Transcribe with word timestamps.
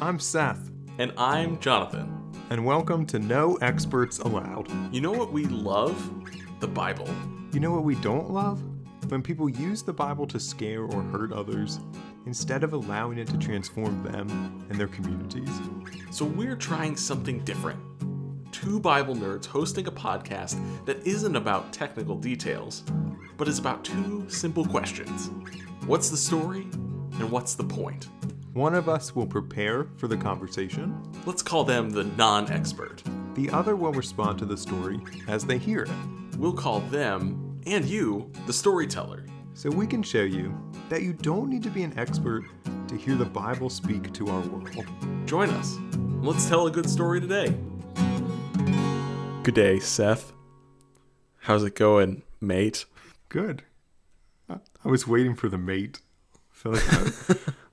I'm 0.00 0.18
Seth, 0.18 0.70
And 0.98 1.12
I'm 1.16 1.58
Jonathan. 1.60 2.14
and 2.50 2.64
welcome 2.64 3.04
to 3.06 3.18
No 3.18 3.56
Experts 3.56 4.18
Allowed. 4.20 4.68
You 4.94 5.00
know 5.00 5.12
what 5.12 5.32
we 5.32 5.44
love? 5.46 5.96
The 6.60 6.68
Bible. 6.68 7.08
You 7.52 7.60
know 7.60 7.72
what 7.72 7.84
we 7.84 7.94
don't 7.96 8.30
love? 8.30 8.60
When 9.10 9.22
people 9.22 9.48
use 9.48 9.82
the 9.82 9.92
Bible 9.92 10.26
to 10.28 10.38
scare 10.40 10.82
or 10.82 11.02
hurt 11.02 11.32
others 11.32 11.80
instead 12.26 12.62
of 12.62 12.72
allowing 12.72 13.18
it 13.18 13.26
to 13.28 13.38
transform 13.38 14.02
them 14.02 14.66
and 14.70 14.78
their 14.78 14.88
communities. 14.88 15.50
So 16.10 16.24
we're 16.24 16.56
trying 16.56 16.96
something 16.96 17.40
different. 17.44 17.80
Two 18.52 18.80
Bible 18.80 19.14
nerds 19.14 19.46
hosting 19.46 19.86
a 19.86 19.92
podcast 19.92 20.58
that 20.84 21.06
isn't 21.06 21.36
about 21.36 21.72
technical 21.72 22.16
details, 22.16 22.82
but 23.36 23.48
is 23.48 23.58
about 23.58 23.84
two 23.84 24.24
simple 24.28 24.64
questions 24.64 25.30
What's 25.86 26.10
the 26.10 26.16
story? 26.18 26.62
And 27.18 27.30
what's 27.32 27.54
the 27.54 27.64
point? 27.64 28.08
One 28.58 28.74
of 28.74 28.88
us 28.88 29.14
will 29.14 29.24
prepare 29.28 29.86
for 29.98 30.08
the 30.08 30.16
conversation, 30.16 31.00
Let's 31.24 31.44
call 31.44 31.62
them 31.62 31.90
the 31.90 32.02
non 32.02 32.50
expert. 32.50 33.04
the 33.34 33.48
other 33.50 33.76
will 33.76 33.92
respond 33.92 34.36
to 34.40 34.44
the 34.46 34.56
story 34.56 34.98
as 35.28 35.44
they 35.46 35.58
hear 35.58 35.82
it. 35.84 35.90
We'll 36.38 36.52
call 36.54 36.80
them, 36.80 37.60
and 37.66 37.84
you, 37.84 38.32
the 38.48 38.52
storyteller. 38.52 39.24
So 39.54 39.70
we 39.70 39.86
can 39.86 40.02
show 40.02 40.24
you 40.24 40.52
that 40.88 41.02
you 41.02 41.12
don't 41.12 41.48
need 41.48 41.62
to 41.62 41.70
be 41.70 41.84
an 41.84 41.96
expert 41.96 42.46
to 42.88 42.96
hear 42.96 43.14
the 43.14 43.24
Bible 43.24 43.70
speak 43.70 44.12
to 44.14 44.26
our 44.26 44.40
world. 44.48 44.86
Join 45.24 45.50
us. 45.50 45.76
Let's 46.20 46.48
tell 46.48 46.66
a 46.66 46.70
good 46.72 46.90
story 46.90 47.20
today. 47.20 47.54
Good 49.44 49.54
day, 49.54 49.78
Seth. 49.78 50.32
How's 51.42 51.62
it 51.62 51.76
going, 51.76 52.22
mate? 52.40 52.86
Good. 53.28 53.62
I 54.48 54.56
I 54.84 54.88
was 54.88 55.06
waiting 55.06 55.36
for 55.36 55.48
the 55.48 55.58
mate. 55.58 56.00
I 56.34 56.38
feel 56.56 56.72
like 56.72 56.92
I- 56.92 57.52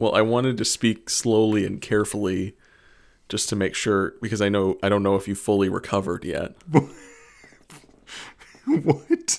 Well, 0.00 0.14
I 0.14 0.22
wanted 0.22 0.56
to 0.56 0.64
speak 0.64 1.10
slowly 1.10 1.64
and 1.66 1.80
carefully 1.80 2.56
just 3.28 3.50
to 3.50 3.56
make 3.56 3.74
sure 3.74 4.14
because 4.22 4.40
I 4.40 4.48
know 4.48 4.78
I 4.82 4.88
don't 4.88 5.02
know 5.02 5.14
if 5.14 5.28
you 5.28 5.34
fully 5.34 5.68
recovered 5.68 6.24
yet. 6.24 6.56
what? 8.66 9.38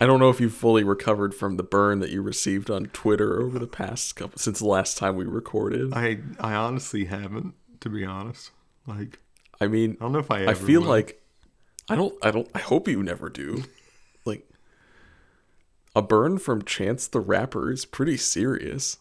I 0.00 0.06
don't 0.06 0.18
know 0.18 0.30
if 0.30 0.40
you 0.40 0.48
fully 0.48 0.84
recovered 0.84 1.34
from 1.34 1.56
the 1.56 1.62
burn 1.62 2.00
that 2.00 2.10
you 2.10 2.22
received 2.22 2.70
on 2.70 2.86
Twitter 2.86 3.40
over 3.40 3.58
the 3.58 3.66
past 3.66 4.16
couple 4.16 4.38
since 4.38 4.58
the 4.58 4.66
last 4.66 4.96
time 4.98 5.16
we 5.16 5.24
recorded. 5.26 5.92
I, 5.94 6.18
I 6.40 6.54
honestly 6.54 7.04
haven't, 7.04 7.54
to 7.80 7.90
be 7.90 8.04
honest. 8.04 8.50
Like 8.86 9.18
I 9.60 9.66
mean, 9.66 9.98
I 10.00 10.04
don't 10.04 10.12
know 10.12 10.18
if 10.20 10.30
I. 10.30 10.42
Ever 10.42 10.50
I 10.50 10.54
feel 10.54 10.80
will. 10.80 10.88
like 10.88 11.22
I 11.90 11.94
don't 11.94 12.14
I 12.22 12.30
don't 12.30 12.48
I 12.54 12.60
hope 12.60 12.88
you 12.88 13.02
never 13.02 13.28
do. 13.28 13.64
A 15.96 16.02
burn 16.02 16.36
from 16.36 16.62
Chance 16.62 17.08
the 17.08 17.20
Rapper 17.20 17.72
is 17.72 17.86
pretty 17.86 18.18
serious. 18.18 18.98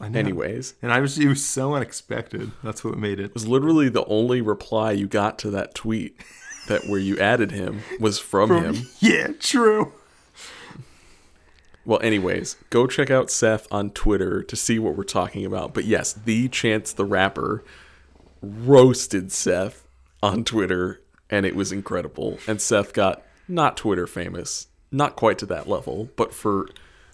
I 0.00 0.08
know. 0.08 0.18
Anyways, 0.18 0.74
and 0.82 0.92
I 0.92 0.98
was 0.98 1.16
it 1.16 1.28
was 1.28 1.46
so 1.46 1.74
unexpected. 1.74 2.50
That's 2.64 2.82
what 2.82 2.98
made 2.98 3.20
it. 3.20 3.32
was 3.34 3.46
literally 3.46 3.88
the 3.88 4.04
only 4.06 4.40
reply 4.40 4.90
you 4.90 5.06
got 5.06 5.38
to 5.38 5.50
that 5.50 5.76
tweet 5.76 6.20
that 6.66 6.88
where 6.88 6.98
you 6.98 7.18
added 7.20 7.52
him 7.52 7.82
was 8.00 8.18
from, 8.18 8.50
him. 8.50 8.88
Yeah, 9.00 9.28
true. 9.38 9.92
Well, 11.84 12.00
anyways, 12.02 12.56
go 12.70 12.88
check 12.88 13.10
out 13.10 13.30
Seth 13.30 13.68
on 13.70 13.90
Twitter 13.90 14.42
to 14.42 14.56
see 14.56 14.80
what 14.80 14.96
we're 14.96 15.04
talking 15.04 15.44
about. 15.46 15.72
But 15.72 15.84
yes, 15.84 16.12
the 16.12 16.48
Chance 16.48 16.94
the 16.94 17.04
Rapper 17.04 17.62
roasted 18.40 19.30
Seth 19.30 19.86
on 20.20 20.42
Twitter, 20.42 21.00
and 21.30 21.46
it 21.46 21.54
was 21.54 21.70
incredible. 21.70 22.38
And 22.48 22.60
Seth 22.60 22.92
got 22.92 23.22
not 23.46 23.76
Twitter 23.76 24.08
famous, 24.08 24.66
not 24.92 25.16
quite 25.16 25.38
to 25.38 25.46
that 25.46 25.68
level, 25.68 26.10
but 26.16 26.32
for 26.34 26.68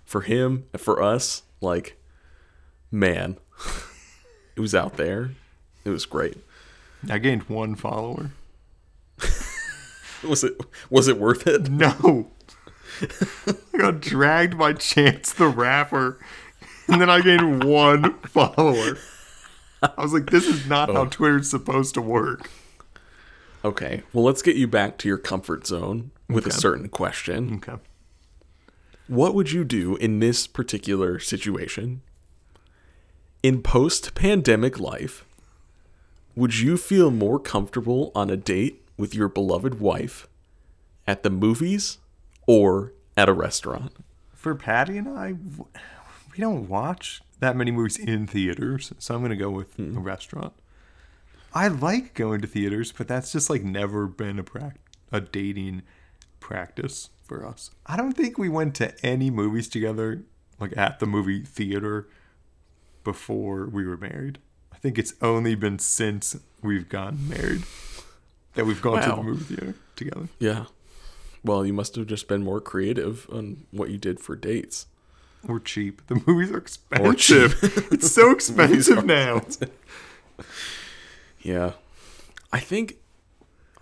for 0.04 0.22
him 0.22 0.64
and 0.72 0.80
for 0.82 1.02
us, 1.02 1.42
like 1.60 1.96
man, 2.90 3.36
it 4.56 4.60
was 4.60 4.74
out 4.74 4.96
there. 4.96 5.32
It 5.84 5.90
was 5.90 6.04
great. 6.06 6.36
I 7.08 7.18
gained 7.18 7.44
one 7.44 7.74
follower. 7.76 8.32
Was 10.26 10.42
it 10.42 10.58
was 10.90 11.06
it 11.06 11.16
worth 11.18 11.46
it? 11.46 11.68
No. 11.70 12.28
I 13.46 13.78
got 13.78 14.00
dragged 14.00 14.58
by 14.58 14.72
Chance 14.72 15.34
the 15.34 15.46
Rapper, 15.46 16.18
and 16.88 17.00
then 17.00 17.08
I 17.08 17.20
gained 17.20 17.62
one 17.62 18.14
follower. 18.22 18.98
I 19.80 20.02
was 20.02 20.12
like, 20.12 20.30
this 20.30 20.48
is 20.48 20.66
not 20.66 20.90
Oh. 20.90 20.94
how 20.94 21.04
Twitter's 21.04 21.48
supposed 21.48 21.94
to 21.94 22.02
work. 22.02 22.50
Okay. 23.64 24.02
Well, 24.12 24.24
let's 24.24 24.42
get 24.42 24.56
you 24.56 24.66
back 24.66 24.98
to 24.98 25.08
your 25.08 25.18
comfort 25.18 25.64
zone 25.68 26.10
with 26.28 26.46
a 26.46 26.52
certain 26.52 26.88
question. 26.88 27.54
Okay. 27.56 27.80
What 29.06 29.34
would 29.34 29.52
you 29.52 29.64
do 29.64 29.96
in 29.96 30.20
this 30.20 30.46
particular 30.46 31.18
situation? 31.18 32.02
In 33.42 33.62
post 33.62 34.14
pandemic 34.14 34.78
life, 34.78 35.24
would 36.36 36.58
you 36.58 36.76
feel 36.76 37.10
more 37.10 37.38
comfortable 37.38 38.12
on 38.14 38.30
a 38.30 38.36
date 38.36 38.84
with 38.96 39.14
your 39.14 39.28
beloved 39.28 39.80
wife 39.80 40.28
at 41.06 41.22
the 41.22 41.30
movies 41.30 41.98
or 42.46 42.92
at 43.16 43.28
a 43.28 43.32
restaurant? 43.32 43.92
For 44.34 44.54
Patty 44.54 44.98
and 44.98 45.08
I, 45.08 45.34
we 46.32 46.38
don't 46.38 46.68
watch 46.68 47.22
that 47.40 47.56
many 47.56 47.70
movies 47.70 47.96
in 47.96 48.26
theaters, 48.26 48.92
so 48.98 49.14
I'm 49.14 49.20
going 49.20 49.30
to 49.30 49.36
go 49.36 49.50
with 49.50 49.74
hmm. 49.74 49.96
a 49.96 50.00
restaurant. 50.00 50.52
I 51.54 51.68
like 51.68 52.14
going 52.14 52.40
to 52.42 52.46
theaters, 52.46 52.92
but 52.92 53.08
that's 53.08 53.32
just 53.32 53.48
like 53.48 53.62
never 53.64 54.06
been 54.06 54.38
a 54.38 54.44
prac- 54.44 54.78
a 55.10 55.20
dating 55.20 55.82
practice 56.40 57.10
for 57.24 57.46
us. 57.46 57.70
I 57.86 57.96
don't 57.96 58.12
think 58.12 58.38
we 58.38 58.48
went 58.48 58.74
to 58.76 58.94
any 59.04 59.30
movies 59.30 59.68
together, 59.68 60.22
like 60.58 60.76
at 60.76 60.98
the 60.98 61.06
movie 61.06 61.42
theater, 61.44 62.08
before 63.04 63.66
we 63.66 63.84
were 63.86 63.96
married. 63.96 64.38
I 64.72 64.76
think 64.76 64.98
it's 64.98 65.14
only 65.22 65.54
been 65.54 65.78
since 65.78 66.36
we've 66.62 66.88
gotten 66.88 67.28
married 67.28 67.62
that 68.54 68.64
we've 68.66 68.80
gone 68.82 69.02
to 69.02 69.08
Wow. 69.10 69.16
the 69.16 69.22
movie 69.22 69.54
theater 69.56 69.74
together. 69.96 70.28
Yeah. 70.38 70.66
Well, 71.44 71.64
you 71.64 71.72
must 71.72 71.94
have 71.96 72.06
just 72.06 72.28
been 72.28 72.42
more 72.42 72.60
creative 72.60 73.26
on 73.32 73.64
what 73.70 73.90
you 73.90 73.98
did 73.98 74.20
for 74.20 74.34
dates. 74.36 74.86
Or 75.46 75.60
cheap. 75.60 76.04
The 76.08 76.20
movies 76.26 76.50
are 76.50 76.58
expensive. 76.58 77.58
it's 77.92 78.10
so 78.10 78.30
expensive 78.32 79.04
now. 79.04 79.42
Yeah. 81.40 81.72
I 82.52 82.58
think, 82.60 82.96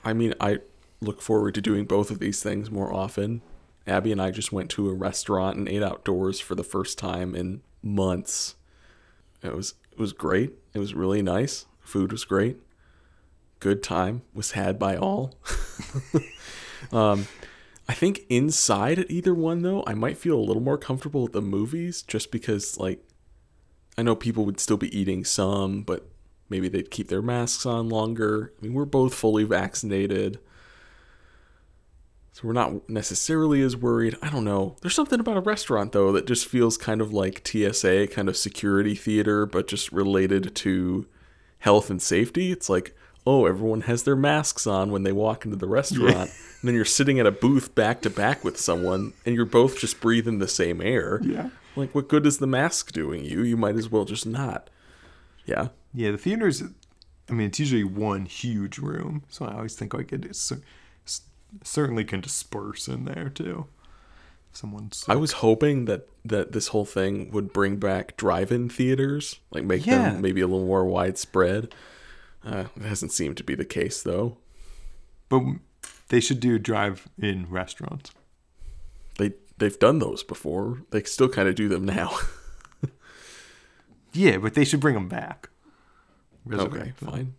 I 0.04 0.12
mean, 0.12 0.34
I 0.40 0.58
look 1.00 1.20
forward 1.20 1.54
to 1.54 1.60
doing 1.60 1.84
both 1.84 2.10
of 2.10 2.18
these 2.18 2.42
things 2.42 2.70
more 2.70 2.92
often. 2.92 3.42
Abby 3.86 4.12
and 4.12 4.20
I 4.20 4.30
just 4.30 4.52
went 4.52 4.70
to 4.70 4.88
a 4.88 4.94
restaurant 4.94 5.56
and 5.56 5.68
ate 5.68 5.82
outdoors 5.82 6.40
for 6.40 6.54
the 6.54 6.64
first 6.64 6.98
time 6.98 7.34
in 7.34 7.62
months. 7.82 8.56
It 9.42 9.54
was 9.54 9.74
it 9.92 9.98
was 9.98 10.12
great. 10.12 10.52
It 10.74 10.78
was 10.78 10.94
really 10.94 11.22
nice. 11.22 11.66
Food 11.80 12.12
was 12.12 12.24
great. 12.24 12.58
Good 13.60 13.82
time 13.82 14.22
was 14.34 14.52
had 14.52 14.78
by 14.78 14.96
all. 14.96 15.38
um, 16.92 17.28
I 17.88 17.94
think 17.94 18.22
inside 18.28 18.98
at 18.98 19.10
either 19.10 19.34
one 19.34 19.62
though, 19.62 19.84
I 19.86 19.94
might 19.94 20.18
feel 20.18 20.36
a 20.36 20.42
little 20.42 20.62
more 20.62 20.78
comfortable 20.78 21.24
at 21.26 21.32
the 21.32 21.40
movies 21.40 22.02
just 22.02 22.32
because 22.32 22.78
like 22.78 23.02
I 23.96 24.02
know 24.02 24.16
people 24.16 24.44
would 24.44 24.60
still 24.60 24.76
be 24.76 24.94
eating 24.98 25.24
some, 25.24 25.82
but 25.82 26.08
maybe 26.50 26.68
they'd 26.68 26.90
keep 26.90 27.08
their 27.08 27.22
masks 27.22 27.64
on 27.64 27.88
longer. 27.88 28.52
I 28.58 28.64
mean, 28.64 28.74
we're 28.74 28.84
both 28.84 29.14
fully 29.14 29.44
vaccinated. 29.44 30.38
So 32.36 32.42
we're 32.44 32.52
not 32.52 32.86
necessarily 32.86 33.62
as 33.62 33.78
worried. 33.78 34.14
I 34.20 34.28
don't 34.28 34.44
know. 34.44 34.76
There's 34.82 34.94
something 34.94 35.20
about 35.20 35.38
a 35.38 35.40
restaurant 35.40 35.92
though 35.92 36.12
that 36.12 36.26
just 36.26 36.44
feels 36.46 36.76
kind 36.76 37.00
of 37.00 37.10
like 37.10 37.48
TSA, 37.48 38.08
kind 38.08 38.28
of 38.28 38.36
security 38.36 38.94
theater, 38.94 39.46
but 39.46 39.66
just 39.66 39.90
related 39.90 40.54
to 40.54 41.06
health 41.60 41.88
and 41.88 42.02
safety. 42.02 42.52
It's 42.52 42.68
like, 42.68 42.94
oh, 43.26 43.46
everyone 43.46 43.80
has 43.82 44.02
their 44.02 44.16
masks 44.16 44.66
on 44.66 44.90
when 44.90 45.02
they 45.02 45.12
walk 45.12 45.46
into 45.46 45.56
the 45.56 45.66
restaurant. 45.66 46.30
And 46.60 46.68
then 46.68 46.74
you're 46.74 46.84
sitting 46.86 47.20
at 47.20 47.26
a 47.26 47.32
booth 47.32 47.74
back 47.74 48.00
to 48.00 48.10
back 48.10 48.42
with 48.42 48.58
someone 48.58 49.12
and 49.24 49.36
you're 49.36 49.44
both 49.44 49.78
just 49.78 50.00
breathing 50.00 50.38
the 50.38 50.48
same 50.48 50.80
air. 50.80 51.20
Yeah. 51.22 51.50
Like, 51.76 51.94
what 51.94 52.08
good 52.08 52.26
is 52.26 52.38
the 52.38 52.46
mask 52.46 52.92
doing 52.92 53.24
you? 53.24 53.42
You 53.42 53.56
might 53.56 53.76
as 53.76 53.90
well 53.90 54.04
just 54.04 54.26
not. 54.26 54.68
Yeah. 55.44 55.68
Yeah, 55.94 56.10
the 56.12 56.18
theaters. 56.18 56.62
I 57.30 57.32
mean, 57.32 57.48
it's 57.48 57.60
usually 57.60 57.84
one 57.84 58.24
huge 58.24 58.78
room, 58.78 59.22
so 59.28 59.44
I 59.44 59.54
always 59.54 59.76
think 59.76 59.94
like 59.94 60.12
it 60.12 60.24
is, 60.24 60.52
certainly 61.62 62.04
can 62.04 62.20
disperse 62.20 62.88
in 62.88 63.04
there 63.04 63.28
too. 63.28 63.66
Someone's. 64.52 65.04
I 65.08 65.16
was 65.16 65.32
hoping 65.32 65.84
that 65.84 66.08
that 66.24 66.52
this 66.52 66.68
whole 66.68 66.84
thing 66.86 67.30
would 67.30 67.52
bring 67.52 67.76
back 67.76 68.16
drive-in 68.16 68.68
theaters, 68.68 69.38
like 69.50 69.64
make 69.64 69.84
Yeah. 69.86 70.10
them 70.12 70.22
maybe 70.22 70.40
a 70.40 70.46
little 70.46 70.66
more 70.66 70.84
widespread. 70.84 71.74
Uh, 72.44 72.64
it 72.76 72.82
hasn't 72.82 73.12
seemed 73.12 73.36
to 73.36 73.44
be 73.44 73.54
the 73.54 73.64
case 73.64 74.02
though. 74.02 74.38
but 75.28 75.42
they 76.08 76.20
should 76.20 76.38
do 76.40 76.58
drive-in 76.58 77.46
restaurants. 77.50 78.12
They 79.18 79.32
they've 79.58 79.78
done 79.78 79.98
those 79.98 80.22
before. 80.22 80.82
They 80.90 81.02
still 81.02 81.28
kind 81.28 81.48
of 81.48 81.54
do 81.54 81.68
them 81.68 81.84
now. 81.84 82.16
Yeah, 84.12 84.38
but 84.38 84.54
they 84.54 84.64
should 84.64 84.80
bring 84.80 84.94
them 84.94 85.08
back. 85.08 85.50
okay, 86.50 86.78
them. 86.78 86.94
fine. 87.10 87.34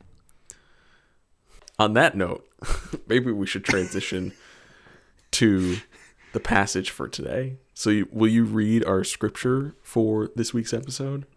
On 1.80 1.94
that 1.94 2.18
note, 2.18 2.48
maybe 3.08 3.32
we 3.32 3.46
should 3.46 3.64
transition 3.64 4.34
to 5.32 5.78
the 6.34 6.40
passage 6.40 6.90
for 6.90 7.08
today. 7.08 7.58
So, 7.74 7.92
you, 7.92 8.08
will 8.12 8.30
you 8.30 8.44
read 8.46 8.84
our 8.86 9.04
scripture 9.04 9.76
for 9.84 10.32
this 10.36 10.54
week's 10.54 10.74
episode? 10.74 11.28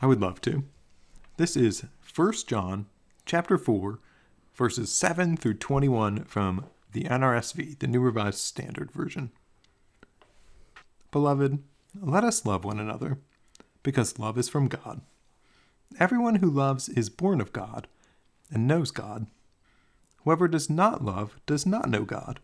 I 0.00 0.06
would 0.06 0.20
love 0.20 0.40
to. 0.42 0.64
This 1.36 1.54
is 1.54 1.84
1 2.14 2.32
John 2.46 2.86
chapter 3.26 3.58
4, 3.58 3.98
verses 4.54 4.90
7 4.90 5.36
through 5.36 5.54
21 5.54 6.24
from 6.24 6.64
the 6.92 7.04
NRSV, 7.04 7.78
the 7.78 7.86
New 7.86 8.00
Revised 8.00 8.38
Standard 8.38 8.90
Version. 8.90 9.30
Beloved, 11.10 11.62
let 12.00 12.24
us 12.24 12.46
love 12.46 12.64
one 12.64 12.80
another, 12.80 13.18
because 13.82 14.18
love 14.18 14.38
is 14.38 14.48
from 14.48 14.68
God. 14.68 15.02
Everyone 16.00 16.36
who 16.36 16.50
loves 16.50 16.88
is 16.88 17.10
born 17.10 17.40
of 17.42 17.52
God 17.52 17.86
and 18.50 18.66
knows 18.66 18.90
God. 18.90 19.26
Whoever 20.24 20.48
does 20.48 20.68
not 20.68 21.04
love 21.04 21.36
does 21.46 21.64
not 21.64 21.88
know 21.88 22.04
God, 22.04 22.40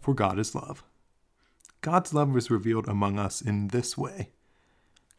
for 0.00 0.14
God 0.14 0.38
is 0.38 0.54
love. 0.54 0.82
God's 1.80 2.12
love 2.12 2.30
was 2.30 2.50
revealed 2.50 2.88
among 2.88 3.18
us 3.18 3.40
in 3.40 3.68
this 3.68 3.96
way 3.96 4.30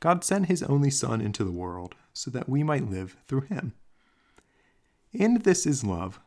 God 0.02 0.24
sent 0.24 0.48
his 0.48 0.64
only 0.64 0.90
Son 0.90 1.22
into 1.22 1.44
the 1.44 1.52
world 1.52 1.96
so 2.12 2.30
that 2.32 2.50
we 2.50 2.64
might 2.64 2.90
live 2.90 3.16
through 3.28 3.42
him. 3.42 3.74
In 5.14 5.36
this 5.36 5.66
is 5.66 5.84
love, 5.84 6.20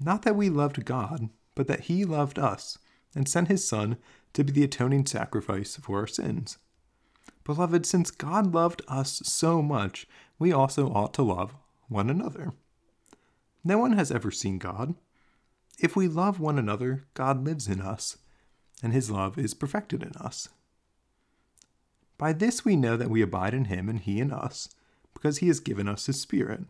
not 0.00 0.22
that 0.22 0.36
we 0.36 0.48
loved 0.48 0.84
God, 0.84 1.28
but 1.54 1.66
that 1.66 1.80
he 1.80 2.04
loved 2.04 2.38
us 2.38 2.78
and 3.14 3.28
sent 3.28 3.48
his 3.48 3.66
Son 3.66 3.96
to 4.32 4.44
be 4.44 4.52
the 4.52 4.62
atoning 4.62 5.06
sacrifice 5.06 5.76
for 5.76 5.98
our 5.98 6.06
sins. 6.06 6.58
Beloved, 7.44 7.84
since 7.84 8.10
God 8.10 8.54
loved 8.54 8.82
us 8.86 9.22
so 9.24 9.60
much, 9.60 10.06
we 10.38 10.52
also 10.52 10.88
ought 10.92 11.12
to 11.14 11.22
love 11.22 11.54
one 11.88 12.08
another. 12.08 12.52
No 13.64 13.78
one 13.78 13.92
has 13.92 14.12
ever 14.12 14.30
seen 14.30 14.58
God. 14.58 14.94
If 15.78 15.94
we 15.94 16.08
love 16.08 16.40
one 16.40 16.58
another, 16.58 17.04
God 17.14 17.44
lives 17.44 17.68
in 17.68 17.80
us, 17.80 18.16
and 18.82 18.92
his 18.92 19.10
love 19.10 19.38
is 19.38 19.54
perfected 19.54 20.02
in 20.02 20.12
us. 20.12 20.48
By 22.18 22.32
this 22.32 22.64
we 22.64 22.76
know 22.76 22.96
that 22.96 23.10
we 23.10 23.20
abide 23.20 23.52
in 23.52 23.66
him 23.66 23.88
and 23.88 24.00
he 24.00 24.20
in 24.20 24.32
us, 24.32 24.70
because 25.12 25.38
he 25.38 25.48
has 25.48 25.60
given 25.60 25.86
us 25.86 26.06
his 26.06 26.20
Spirit. 26.20 26.64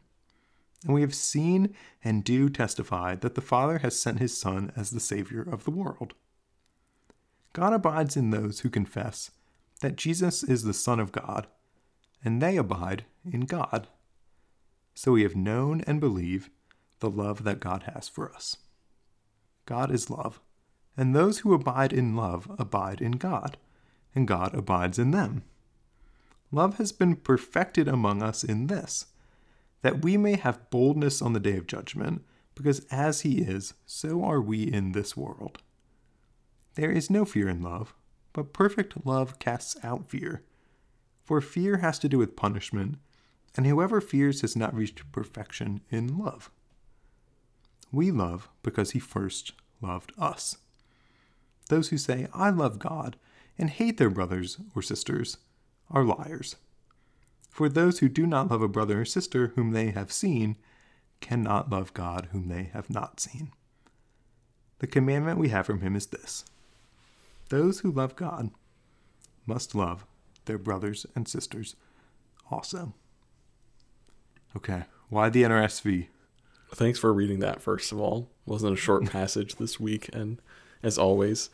And 0.84 0.92
we 0.92 1.02
have 1.02 1.14
seen 1.14 1.74
and 2.02 2.24
do 2.24 2.48
testify 2.48 3.14
that 3.16 3.34
the 3.34 3.40
Father 3.40 3.78
has 3.78 3.98
sent 3.98 4.18
his 4.18 4.36
Son 4.36 4.72
as 4.76 4.90
the 4.90 5.00
Savior 5.00 5.42
of 5.42 5.64
the 5.64 5.70
world. 5.70 6.14
God 7.52 7.72
abides 7.72 8.16
in 8.16 8.30
those 8.30 8.60
who 8.60 8.70
confess 8.70 9.30
that 9.80 9.96
Jesus 9.96 10.42
is 10.42 10.64
the 10.64 10.74
Son 10.74 10.98
of 11.00 11.12
God, 11.12 11.46
and 12.24 12.42
they 12.42 12.56
abide 12.56 13.04
in 13.24 13.42
God. 13.42 13.88
So 14.94 15.12
we 15.12 15.22
have 15.22 15.36
known 15.36 15.82
and 15.82 16.00
believe 16.00 16.50
the 17.00 17.10
love 17.10 17.44
that 17.44 17.60
God 17.60 17.84
has 17.94 18.08
for 18.08 18.32
us. 18.32 18.56
God 19.66 19.90
is 19.90 20.08
love, 20.08 20.40
and 20.96 21.14
those 21.14 21.40
who 21.40 21.52
abide 21.52 21.92
in 21.92 22.16
love 22.16 22.50
abide 22.58 23.00
in 23.00 23.12
God, 23.12 23.58
and 24.14 24.26
God 24.26 24.54
abides 24.54 24.98
in 24.98 25.10
them. 25.10 25.42
Love 26.50 26.78
has 26.78 26.92
been 26.92 27.16
perfected 27.16 27.88
among 27.88 28.22
us 28.22 28.42
in 28.42 28.68
this, 28.68 29.06
that 29.82 30.02
we 30.02 30.16
may 30.16 30.36
have 30.36 30.70
boldness 30.70 31.20
on 31.20 31.32
the 31.32 31.40
day 31.40 31.56
of 31.56 31.66
judgment, 31.66 32.24
because 32.54 32.86
as 32.90 33.20
He 33.20 33.42
is, 33.42 33.74
so 33.84 34.24
are 34.24 34.40
we 34.40 34.62
in 34.62 34.92
this 34.92 35.16
world. 35.16 35.58
There 36.74 36.90
is 36.90 37.10
no 37.10 37.24
fear 37.24 37.48
in 37.48 37.62
love, 37.62 37.94
but 38.32 38.52
perfect 38.52 39.04
love 39.04 39.38
casts 39.38 39.76
out 39.82 40.08
fear. 40.08 40.42
For 41.24 41.40
fear 41.40 41.78
has 41.78 41.98
to 41.98 42.08
do 42.08 42.18
with 42.18 42.36
punishment, 42.36 42.98
and 43.56 43.66
whoever 43.66 44.00
fears 44.00 44.42
has 44.42 44.54
not 44.54 44.74
reached 44.74 45.10
perfection 45.10 45.80
in 45.90 46.18
love. 46.18 46.50
We 47.92 48.10
love 48.10 48.48
because 48.62 48.92
he 48.92 48.98
first 48.98 49.52
loved 49.80 50.12
us. 50.18 50.58
Those 51.68 51.88
who 51.88 51.98
say, 51.98 52.28
I 52.32 52.50
love 52.50 52.78
God, 52.78 53.16
and 53.58 53.70
hate 53.70 53.96
their 53.96 54.10
brothers 54.10 54.58
or 54.74 54.82
sisters, 54.82 55.38
are 55.90 56.04
liars. 56.04 56.56
For 57.48 57.68
those 57.68 58.00
who 58.00 58.08
do 58.08 58.26
not 58.26 58.50
love 58.50 58.62
a 58.62 58.68
brother 58.68 59.00
or 59.00 59.04
sister 59.04 59.52
whom 59.54 59.70
they 59.70 59.90
have 59.90 60.12
seen 60.12 60.56
cannot 61.20 61.70
love 61.70 61.94
God 61.94 62.28
whom 62.32 62.48
they 62.48 62.64
have 62.74 62.90
not 62.90 63.18
seen. 63.20 63.50
The 64.78 64.86
commandment 64.86 65.38
we 65.38 65.48
have 65.48 65.64
from 65.64 65.80
him 65.80 65.96
is 65.96 66.06
this 66.06 66.44
those 67.48 67.80
who 67.80 67.90
love 67.90 68.16
God 68.16 68.50
must 69.46 69.74
love 69.74 70.04
their 70.46 70.58
brothers 70.58 71.06
and 71.14 71.28
sisters 71.28 71.76
also. 72.50 72.92
Okay, 74.56 74.84
why 75.08 75.28
the 75.28 75.44
NRSV? 75.44 76.08
Thanks 76.74 76.98
for 76.98 77.12
reading 77.12 77.38
that, 77.40 77.62
first 77.62 77.92
of 77.92 78.00
all. 78.00 78.28
It 78.46 78.50
wasn't 78.50 78.74
a 78.74 78.80
short 78.80 79.04
passage 79.10 79.56
this 79.56 79.78
week, 79.80 80.10
and 80.12 80.40
as 80.82 80.98
always, 80.98 81.50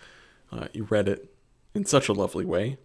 uh, 0.51 0.69
you 0.73 0.85
read 0.85 1.09
it 1.09 1.35
in 1.75 1.85
such 1.85 2.09
a 2.09 2.13
lovely 2.13 2.45
way. 2.45 2.79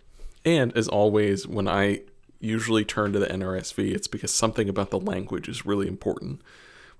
And 0.45 0.75
as 0.77 0.87
always, 0.87 1.47
when 1.47 1.67
I 1.67 2.01
usually 2.39 2.85
turn 2.85 3.13
to 3.13 3.19
the 3.19 3.27
NRSV, 3.27 3.93
it's 3.93 4.07
because 4.07 4.33
something 4.33 4.69
about 4.69 4.91
the 4.91 4.99
language 4.99 5.49
is 5.49 5.65
really 5.65 5.87
important. 5.87 6.41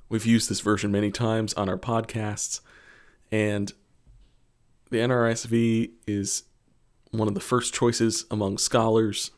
We've 0.10 0.26
used 0.26 0.50
this 0.50 0.62
version 0.62 0.92
many 0.92 1.12
times 1.12 1.54
on 1.54 1.70
our 1.70 1.78
podcasts, 1.78 2.62
and 3.32 3.72
the 4.90 4.98
NRSV 4.98 5.92
is 6.08 6.44
one 7.12 7.28
of 7.28 7.34
the 7.34 7.40
first 7.40 7.74
choices 7.74 8.26
among 8.32 8.58
scholars 8.58 9.32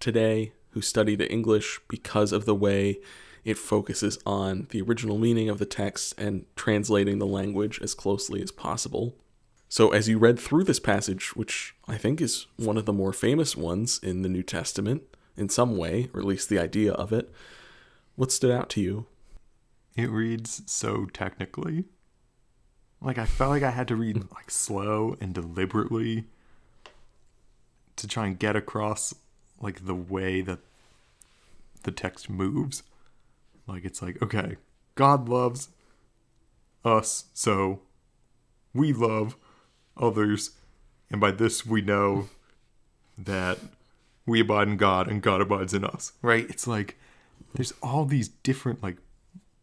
today 0.00 0.52
who 0.70 0.80
study 0.80 1.16
the 1.16 1.30
English 1.30 1.80
because 1.88 2.32
of 2.32 2.44
the 2.44 2.54
way 2.54 2.98
it 3.48 3.56
focuses 3.56 4.18
on 4.26 4.66
the 4.72 4.82
original 4.82 5.16
meaning 5.16 5.48
of 5.48 5.58
the 5.58 5.64
text 5.64 6.14
and 6.18 6.44
translating 6.54 7.18
the 7.18 7.26
language 7.26 7.80
as 7.80 7.94
closely 7.94 8.42
as 8.42 8.52
possible. 8.52 9.16
So, 9.70 9.88
as 9.88 10.06
you 10.06 10.18
read 10.18 10.38
through 10.38 10.64
this 10.64 10.78
passage, 10.78 11.34
which 11.34 11.74
I 11.88 11.96
think 11.96 12.20
is 12.20 12.46
one 12.56 12.76
of 12.76 12.84
the 12.84 12.92
more 12.92 13.14
famous 13.14 13.56
ones 13.56 14.00
in 14.02 14.20
the 14.20 14.28
New 14.28 14.42
Testament 14.42 15.02
in 15.34 15.48
some 15.48 15.78
way, 15.78 16.10
or 16.12 16.20
at 16.20 16.26
least 16.26 16.50
the 16.50 16.58
idea 16.58 16.92
of 16.92 17.10
it, 17.10 17.32
what 18.16 18.30
stood 18.30 18.50
out 18.50 18.68
to 18.70 18.82
you? 18.82 19.06
It 19.96 20.10
reads 20.10 20.60
so 20.66 21.06
technically. 21.06 21.86
Like 23.00 23.16
I 23.16 23.24
felt 23.24 23.52
like 23.52 23.62
I 23.62 23.70
had 23.70 23.88
to 23.88 23.96
read 23.96 24.30
like 24.34 24.50
slow 24.50 25.16
and 25.22 25.32
deliberately 25.32 26.26
to 27.96 28.06
try 28.06 28.26
and 28.26 28.38
get 28.38 28.56
across 28.56 29.14
like 29.58 29.86
the 29.86 29.94
way 29.94 30.42
that 30.42 30.58
the 31.84 31.92
text 31.92 32.28
moves. 32.28 32.82
Like 33.68 33.84
it's 33.84 34.02
like, 34.02 34.20
okay, 34.22 34.56
God 34.94 35.28
loves 35.28 35.68
us, 36.84 37.26
so 37.34 37.82
we 38.74 38.92
love 38.92 39.36
others, 39.96 40.52
and 41.10 41.20
by 41.20 41.30
this 41.30 41.66
we 41.66 41.80
know 41.82 42.28
that 43.16 43.58
we 44.26 44.40
abide 44.40 44.68
in 44.68 44.76
God 44.76 45.08
and 45.08 45.22
God 45.22 45.40
abides 45.40 45.74
in 45.74 45.84
us. 45.84 46.12
Right? 46.22 46.48
It's 46.48 46.66
like 46.66 46.98
there's 47.54 47.72
all 47.82 48.04
these 48.04 48.28
different 48.28 48.82
like 48.82 48.96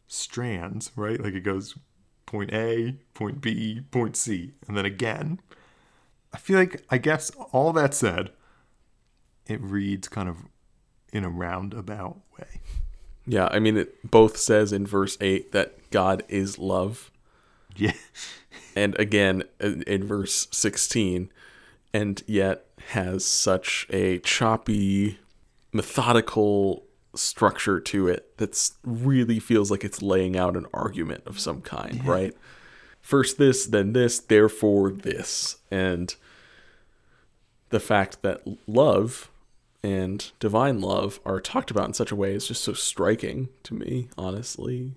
strands, 0.07 0.91
right? 0.95 1.19
Like 1.19 1.33
it 1.33 1.41
goes 1.41 1.75
point 2.25 2.53
A, 2.53 2.95
point 3.13 3.41
B, 3.41 3.81
point 3.91 4.15
C, 4.15 4.53
and 4.67 4.77
then 4.77 4.85
again. 4.85 5.39
I 6.33 6.37
feel 6.37 6.59
like, 6.59 6.83
I 6.89 6.97
guess, 6.97 7.29
all 7.53 7.71
that 7.71 7.93
said, 7.93 8.31
it 9.47 9.61
reads 9.61 10.09
kind 10.09 10.27
of 10.27 10.39
in 11.13 11.23
a 11.23 11.29
roundabout 11.29 12.17
way. 12.37 12.59
Yeah, 13.27 13.47
I 13.51 13.59
mean, 13.59 13.77
it 13.77 14.09
both 14.09 14.37
says 14.37 14.71
in 14.71 14.85
verse 14.85 15.17
8 15.19 15.51
that 15.51 15.89
God 15.89 16.23
is 16.27 16.59
love. 16.59 17.11
Yeah. 17.75 17.93
and 18.75 18.97
again 18.99 19.43
in, 19.59 19.81
in 19.83 20.03
verse 20.05 20.47
16, 20.51 21.29
and 21.93 22.23
yet 22.27 22.65
has 22.89 23.25
such 23.25 23.87
a 23.89 24.19
choppy, 24.19 25.19
methodical 25.73 26.83
structure 27.15 27.79
to 27.79 28.07
it 28.07 28.37
that 28.37 28.71
really 28.83 29.39
feels 29.39 29.71
like 29.71 29.83
it's 29.83 30.01
laying 30.01 30.37
out 30.37 30.57
an 30.57 30.65
argument 30.73 31.23
of 31.25 31.39
some 31.39 31.61
kind, 31.61 32.01
yeah. 32.03 32.11
right? 32.11 32.33
First 33.01 33.37
this, 33.37 33.65
then 33.65 33.93
this, 33.93 34.19
therefore 34.19 34.91
this. 34.91 35.57
And 35.71 36.13
the 37.69 37.79
fact 37.79 38.21
that 38.21 38.41
love 38.67 39.29
and 39.85 40.31
divine 40.39 40.81
love 40.81 41.19
are 41.25 41.39
talked 41.39 41.69
about 41.69 41.85
in 41.85 41.93
such 41.93 42.11
a 42.11 42.15
way 42.15 42.33
is 42.33 42.47
just 42.47 42.63
so 42.63 42.73
striking 42.73 43.49
to 43.61 43.75
me, 43.75 44.09
honestly. 44.17 44.95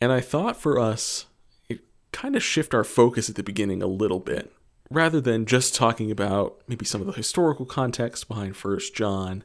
And 0.00 0.10
I 0.10 0.20
thought 0.20 0.56
for 0.56 0.78
us, 0.78 1.26
it 1.68 1.80
kind 2.10 2.34
of 2.34 2.42
shift 2.42 2.72
our 2.72 2.82
focus 2.82 3.28
at 3.28 3.36
the 3.36 3.42
beginning 3.42 3.82
a 3.82 3.86
little 3.86 4.20
bit. 4.20 4.54
Rather 4.90 5.20
than 5.20 5.44
just 5.44 5.74
talking 5.74 6.10
about 6.10 6.62
maybe 6.66 6.86
some 6.86 7.02
of 7.02 7.06
the 7.06 7.12
historical 7.12 7.66
context 7.66 8.26
behind 8.26 8.56
First 8.56 8.94
John, 8.94 9.44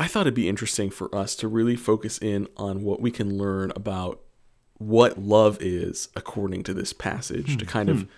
I 0.00 0.08
thought 0.08 0.22
it'd 0.22 0.34
be 0.34 0.48
interesting 0.48 0.90
for 0.90 1.14
us 1.14 1.36
to 1.36 1.46
really 1.46 1.76
focus 1.76 2.18
in 2.18 2.48
on 2.56 2.82
what 2.82 3.00
we 3.00 3.12
can 3.12 3.38
learn 3.38 3.70
about 3.76 4.20
what 4.78 5.16
love 5.16 5.58
is 5.60 6.08
according 6.16 6.64
to 6.64 6.74
this 6.74 6.92
passage, 6.92 7.56
to 7.56 7.64
kind 7.64 7.88
of 7.88 8.00
hmm. 8.02 8.08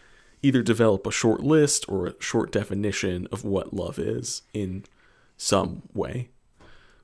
either 0.42 0.62
develop 0.62 1.06
a 1.06 1.12
short 1.12 1.42
list 1.42 1.84
or 1.90 2.06
a 2.06 2.14
short 2.20 2.52
definition 2.52 3.28
of 3.30 3.44
what 3.44 3.74
love 3.74 3.98
is 3.98 4.40
in 4.54 4.84
some 5.40 5.82
way. 5.94 6.28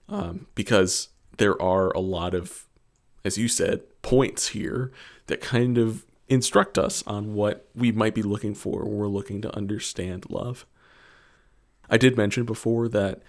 Um, 0.08 0.46
because 0.54 1.08
there 1.38 1.60
are 1.60 1.90
a 1.92 2.00
lot 2.00 2.34
of, 2.34 2.66
as 3.24 3.38
you 3.38 3.48
said, 3.48 3.80
points 4.02 4.48
here 4.48 4.92
that 5.26 5.40
kind 5.40 5.78
of 5.78 6.04
instruct 6.28 6.76
us 6.78 7.02
on 7.06 7.34
what 7.34 7.68
we 7.74 7.90
might 7.90 8.14
be 8.14 8.22
looking 8.22 8.54
for 8.54 8.84
when 8.84 8.94
we're 8.96 9.08
looking 9.08 9.40
to 9.42 9.56
understand 9.56 10.26
love. 10.28 10.66
I 11.88 11.96
did 11.96 12.16
mention 12.16 12.44
before 12.44 12.88
that 12.88 13.22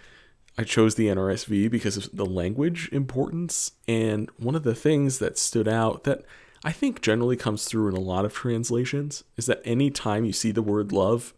I 0.57 0.63
chose 0.63 0.95
the 0.95 1.07
NRSV 1.07 1.71
because 1.71 1.95
of 1.95 2.09
the 2.11 2.25
language 2.25 2.89
importance. 2.91 3.71
And 3.87 4.29
one 4.37 4.55
of 4.55 4.63
the 4.63 4.75
things 4.75 5.19
that 5.19 5.37
stood 5.37 5.67
out 5.67 6.03
that 6.03 6.25
I 6.65 6.71
think 6.71 7.01
generally 7.01 7.37
comes 7.37 7.65
through 7.65 7.87
in 7.87 7.95
a 7.95 8.01
lot 8.01 8.25
of 8.25 8.33
translations 8.33 9.23
is 9.37 9.45
that 9.45 9.61
any 9.63 9.89
time 9.89 10.25
you 10.25 10.33
see 10.33 10.51
the 10.51 10.63
word 10.63 10.91
love 10.91 11.33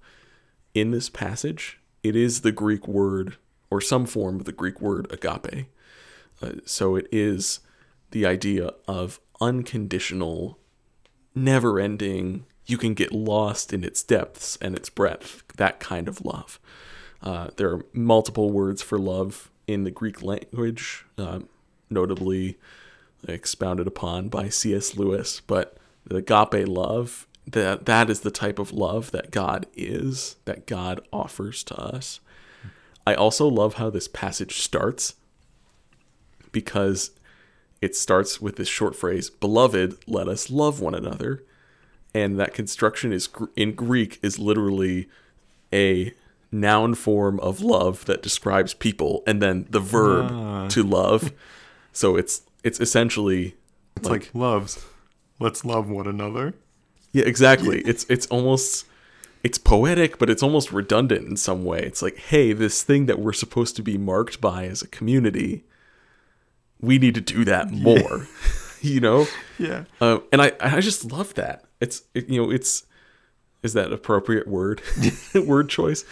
in 0.74 0.92
this 0.92 1.10
passage, 1.10 1.80
it 2.02 2.16
is 2.16 2.42
the 2.42 2.54
Greek 2.54 2.88
word 2.88 3.38
or 3.70 3.82
some 3.82 4.06
form 4.06 4.40
of 4.40 4.46
the 4.46 4.52
Greek 4.52 4.82
word 4.82 5.12
agape. 5.12 5.68
Uh, 6.42 6.54
so 6.66 6.96
it 6.96 7.08
is 7.12 7.60
the 8.12 8.26
idea 8.26 8.72
of 8.88 9.20
unconditional, 9.42 10.58
never 11.36 11.80
ending, 11.80 12.46
you 12.66 12.78
can 12.78 12.94
get 12.94 13.12
lost 13.12 13.74
in 13.74 13.84
its 13.84 14.04
depths 14.04 14.58
and 14.62 14.76
its 14.76 14.90
breadth, 14.90 15.44
that 15.58 15.80
kind 15.80 16.08
of 16.08 16.24
love. 16.24 16.60
Uh, 17.22 17.48
there 17.58 17.70
are 17.72 17.86
multiple 17.94 18.52
words 18.52 18.82
for 18.82 18.98
love 18.98 19.50
in 19.68 19.84
the 19.84 19.92
Greek 19.92 20.22
language, 20.22 21.06
uh, 21.18 21.40
notably 21.90 22.58
expounded 23.28 23.88
upon 23.88 24.30
by 24.30 24.50
C.S. 24.50 24.96
Lewis, 24.96 25.42
but 25.42 25.78
the 26.06 26.18
agape 26.18 26.68
love, 26.68 27.28
that 27.46 27.86
that 27.86 28.10
is 28.10 28.22
the 28.22 28.32
type 28.32 28.60
of 28.60 28.72
love 28.72 29.12
that 29.12 29.32
God 29.32 29.66
is, 29.76 30.38
that 30.46 30.68
God 30.68 31.02
offers 31.12 31.64
to 31.66 31.76
us. 31.76 32.20
I 33.08 33.14
also 33.16 33.48
love 33.48 33.76
how 33.76 33.90
this 33.90 34.08
passage 34.08 34.60
starts 34.60 35.16
because 36.52 37.12
it 37.82 37.96
starts 37.96 38.42
with 38.42 38.56
this 38.58 38.68
short 38.68 38.96
phrase, 38.96 39.30
"Beloved, 39.30 39.98
let 40.08 40.28
us 40.28 40.50
love 40.50 40.80
one 40.82 40.94
another." 40.96 41.44
And 42.14 42.40
that 42.40 42.54
construction 42.54 43.14
is 43.14 43.30
in 43.56 43.74
Greek 43.74 44.20
is 44.22 44.40
literally 44.40 45.08
a 45.72 46.14
noun 46.52 46.96
form 46.96 47.40
of 47.42 47.62
love 47.62 48.06
that 48.06 48.24
describes 48.24 48.74
people 48.74 49.24
and 49.28 49.42
then 49.42 49.68
the 49.70 49.80
verb 49.80 50.30
Ah. 50.32 50.68
to 50.70 50.84
love. 50.84 51.32
So 51.94 52.16
it's 52.16 52.42
it's 52.64 52.80
essentially 52.80 53.56
It's 53.96 54.10
like, 54.10 54.30
loves. 54.34 54.84
Let's 55.40 55.64
love 55.64 55.90
one 55.90 56.08
another. 56.08 56.54
Yeah, 57.14 57.24
exactly. 57.26 57.82
It's 57.82 58.06
it's 58.10 58.26
almost 58.28 58.86
it's 59.44 59.58
poetic, 59.58 60.18
but 60.18 60.30
it's 60.30 60.44
almost 60.44 60.72
redundant 60.72 61.28
in 61.28 61.38
some 61.38 61.64
way. 61.64 61.80
It's 61.80 62.02
like, 62.02 62.18
hey, 62.18 62.54
this 62.54 62.84
thing 62.84 63.06
that 63.06 63.20
we're 63.20 63.34
supposed 63.34 63.76
to 63.78 63.82
be 63.82 63.98
marked 63.98 64.42
by 64.42 64.66
as 64.66 64.82
a 64.82 64.88
community, 64.88 65.64
we 66.82 66.98
need 66.98 67.16
to 67.16 67.22
do 67.22 67.46
that 67.46 67.72
more. 67.72 68.28
you 68.82 69.00
know? 69.00 69.28
Yeah. 69.58 69.86
Um, 70.02 70.24
and 70.32 70.42
I 70.42 70.54
I 70.60 70.82
just 70.82 71.12
love 71.12 71.34
that. 71.36 71.66
It's 71.80 72.04
it, 72.14 72.30
you 72.30 72.42
know, 72.42 72.52
it's 72.52 72.86
is 73.64 73.74
that 73.74 73.92
appropriate 73.92 74.48
word 74.48 74.82
word 75.36 75.70
choice? 75.70 76.06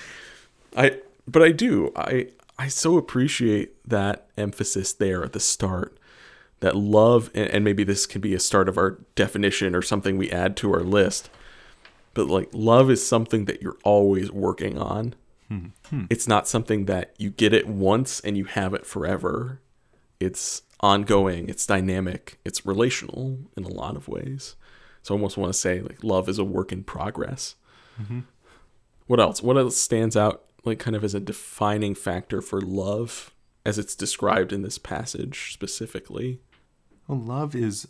I 0.76 1.00
but 1.28 1.42
I 1.42 1.52
do. 1.52 1.92
I 1.96 2.30
I 2.58 2.68
so 2.68 2.98
appreciate 2.98 3.76
that 3.88 4.28
emphasis 4.38 4.94
there 4.94 5.24
at 5.24 5.34
the 5.34 5.40
start. 5.40 5.98
That 6.60 6.76
love 6.76 7.30
and, 7.36 7.50
and 7.50 7.64
maybe 7.64 7.84
this 7.84 8.06
can 8.06 8.22
be 8.22 8.34
a 8.34 8.40
start 8.40 8.68
of 8.68 8.78
our 8.78 9.00
definition 9.16 9.76
or 9.76 9.82
something 9.82 10.18
we 10.18 10.32
add 10.32 10.58
to 10.58 10.74
our 10.74 10.82
list. 10.82 11.30
But 12.18 12.30
like 12.30 12.50
love 12.52 12.90
is 12.90 13.06
something 13.06 13.46
that 13.46 13.62
you're 13.62 13.78
always 13.84 14.32
working 14.32 14.80
on. 14.80 15.14
Hmm. 15.50 15.68
Hmm. 15.90 16.06
It's 16.10 16.28
not 16.28 16.48
something 16.48 16.86
that 16.86 17.14
you 17.20 17.30
get 17.30 17.54
it 17.54 17.68
once 17.68 18.20
and 18.22 18.36
you 18.36 18.46
have 18.46 18.74
it 18.74 18.88
forever. 18.88 19.62
It's 20.20 20.64
ongoing, 20.80 21.48
it's 21.48 21.68
dynamic, 21.68 22.40
it's 22.44 22.66
relational 22.66 23.38
in 23.56 23.66
a 23.66 23.70
lot 23.70 23.96
of 23.96 24.08
ways. 24.08 24.56
So 25.04 25.14
I 25.14 25.16
almost 25.16 25.38
want 25.38 25.54
to 25.54 25.60
say 25.60 25.80
like 25.80 26.04
love 26.04 26.28
is 26.28 26.40
a 26.40 26.44
work 26.44 26.72
in 26.72 26.84
progress. 26.84 27.54
Mm-hmm. 28.02 28.22
What 29.06 29.20
else? 29.20 29.44
What 29.44 29.58
else 29.58 29.78
stands 29.78 30.18
out 30.18 30.44
like 30.66 30.80
kind 30.80 30.96
of 30.96 31.04
as 31.04 31.14
a 31.14 31.20
defining 31.20 31.94
factor 31.94 32.42
for 32.42 32.60
love 32.60 33.32
as 33.64 33.78
it's 33.78 33.96
described 33.96 34.52
in 34.52 34.64
this 34.64 34.80
passage 34.80 35.54
specifically? 35.54 36.42
Well, 37.08 37.20
love 37.20 37.54
is 37.54 37.88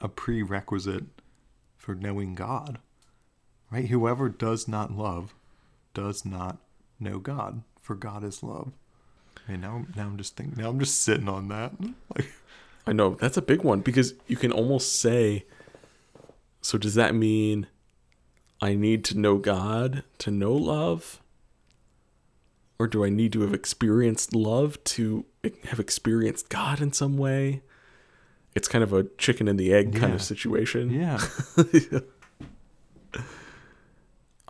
a 0.00 0.08
prerequisite 0.08 1.04
for 1.76 1.94
knowing 1.94 2.34
God. 2.34 2.80
Right? 3.72 3.88
Whoever 3.88 4.28
does 4.28 4.68
not 4.68 4.92
love 4.92 5.34
does 5.94 6.24
not 6.24 6.58
know 7.00 7.18
God, 7.18 7.62
for 7.80 7.94
God 7.94 8.22
is 8.22 8.42
love. 8.42 8.72
And 9.48 9.62
now, 9.62 9.86
now 9.96 10.06
I'm 10.06 10.18
just 10.18 10.36
thinking. 10.36 10.62
Now 10.62 10.68
I'm 10.68 10.78
just 10.78 11.02
sitting 11.02 11.28
on 11.28 11.48
that. 11.48 11.72
Like, 12.14 12.30
I 12.86 12.92
know 12.92 13.14
that's 13.14 13.36
a 13.36 13.42
big 13.42 13.62
one 13.62 13.80
because 13.80 14.14
you 14.26 14.36
can 14.36 14.52
almost 14.52 15.00
say 15.00 15.46
so 16.62 16.78
does 16.78 16.94
that 16.94 17.14
mean 17.14 17.66
I 18.60 18.74
need 18.74 19.04
to 19.06 19.18
know 19.18 19.36
God 19.36 20.04
to 20.18 20.30
know 20.30 20.52
love? 20.52 21.20
Or 22.78 22.86
do 22.86 23.04
I 23.04 23.10
need 23.10 23.32
to 23.34 23.42
have 23.42 23.52
experienced 23.52 24.34
love 24.34 24.82
to 24.84 25.24
have 25.64 25.80
experienced 25.80 26.48
God 26.48 26.80
in 26.80 26.92
some 26.92 27.16
way? 27.16 27.62
It's 28.54 28.68
kind 28.68 28.84
of 28.84 28.92
a 28.92 29.04
chicken 29.18 29.48
and 29.48 29.58
the 29.58 29.72
egg 29.72 29.94
kind 29.94 30.14
of 30.14 30.22
situation. 30.22 30.90
yeah. 30.90 31.18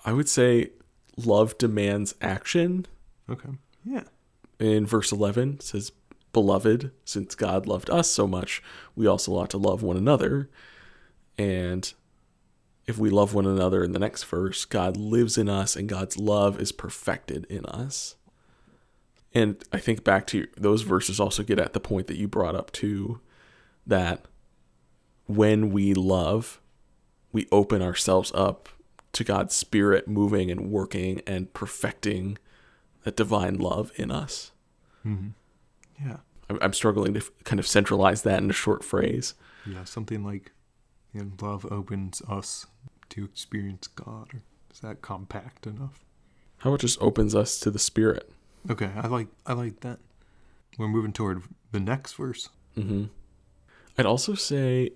I 0.05 0.13
would 0.13 0.29
say 0.29 0.71
love 1.17 1.57
demands 1.59 2.15
action. 2.21 2.87
Okay. 3.31 3.51
Yeah. 3.85 4.05
in 4.59 4.87
verse 4.87 5.11
11 5.13 5.55
it 5.55 5.63
says 5.63 5.91
beloved 6.33 6.91
since 7.05 7.35
god 7.35 7.67
loved 7.67 7.91
us 7.91 8.09
so 8.11 8.27
much 8.29 8.63
we 8.95 9.07
also 9.09 9.33
ought 9.37 9.51
to 9.51 9.59
love 9.59 9.83
one 9.83 9.97
another 9.97 10.49
and 11.37 11.93
if 12.87 12.97
we 12.99 13.11
love 13.11 13.35
one 13.35 13.47
another 13.47 13.83
in 13.83 13.91
the 13.93 13.99
next 13.99 14.23
verse 14.25 14.65
god 14.65 14.97
lives 14.97 15.37
in 15.37 15.49
us 15.49 15.75
and 15.75 15.89
god's 15.89 16.17
love 16.17 16.61
is 16.61 16.71
perfected 16.73 17.45
in 17.51 17.65
us 17.67 18.15
and 19.35 19.65
i 19.73 19.79
think 19.79 20.05
back 20.05 20.27
to 20.29 20.47
those 20.57 20.83
verses 20.83 21.19
also 21.19 21.43
get 21.43 21.59
at 21.59 21.73
the 21.73 21.81
point 21.81 22.07
that 22.07 22.17
you 22.17 22.29
brought 22.29 22.55
up 22.55 22.71
too 22.71 23.21
that 23.87 24.25
when 25.27 25.71
we 25.71 25.93
love 25.93 26.61
we 27.33 27.49
open 27.51 27.83
ourselves 27.83 28.31
up 28.35 28.69
to 29.13 29.25
god's 29.25 29.55
spirit 29.55 30.09
moving 30.09 30.51
and 30.51 30.71
working 30.71 31.21
and 31.27 31.53
perfecting 31.55 32.39
that 33.05 33.17
divine 33.17 33.57
love 33.59 33.91
in 33.97 34.11
us 34.11 34.51
Yeah. 35.05 36.19
I'm, 36.51 36.59
I'm 36.61 36.73
struggling 36.73 37.15
to 37.15 37.21
f- 37.21 37.31
kind 37.45 37.59
of 37.61 37.67
centralize 37.67 38.23
that 38.23 38.43
in 38.43 38.51
a 38.51 38.53
short 38.53 38.83
phrase. 38.85 39.35
Yeah. 39.67 39.85
Something 39.85 40.25
like, 40.25 40.51
you 41.13 41.23
know, 41.23 41.31
love 41.41 41.65
opens 41.71 42.21
us 42.29 42.67
to 43.11 43.25
experience 43.25 43.87
God. 43.87 44.29
Or 44.35 44.43
is 44.73 44.81
that 44.81 45.03
compact 45.03 45.67
enough? 45.67 46.05
How 46.59 46.71
about 46.71 46.81
just 46.81 47.01
opens 47.01 47.35
us 47.35 47.59
to 47.61 47.71
the 47.71 47.79
Spirit? 47.79 48.31
Okay. 48.71 48.91
I 48.97 49.07
like. 49.09 49.29
I 49.47 49.53
like 49.53 49.81
that. 49.81 49.99
We're 50.79 50.89
moving 50.89 51.13
toward 51.13 51.43
the 51.73 51.81
next 51.81 52.15
verse. 52.15 52.49
hmm 52.75 53.05
I'd 53.99 54.07
also 54.07 54.35
say 54.35 54.91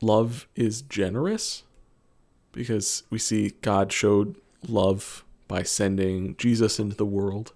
love 0.00 0.46
is 0.54 0.82
generous 0.82 1.62
because 2.52 3.02
we 3.10 3.18
see 3.18 3.54
God 3.62 3.92
showed 3.92 4.36
love 4.66 5.24
by 5.46 5.62
sending 5.62 6.36
Jesus 6.36 6.78
into 6.78 6.96
the 6.96 7.06
world, 7.06 7.52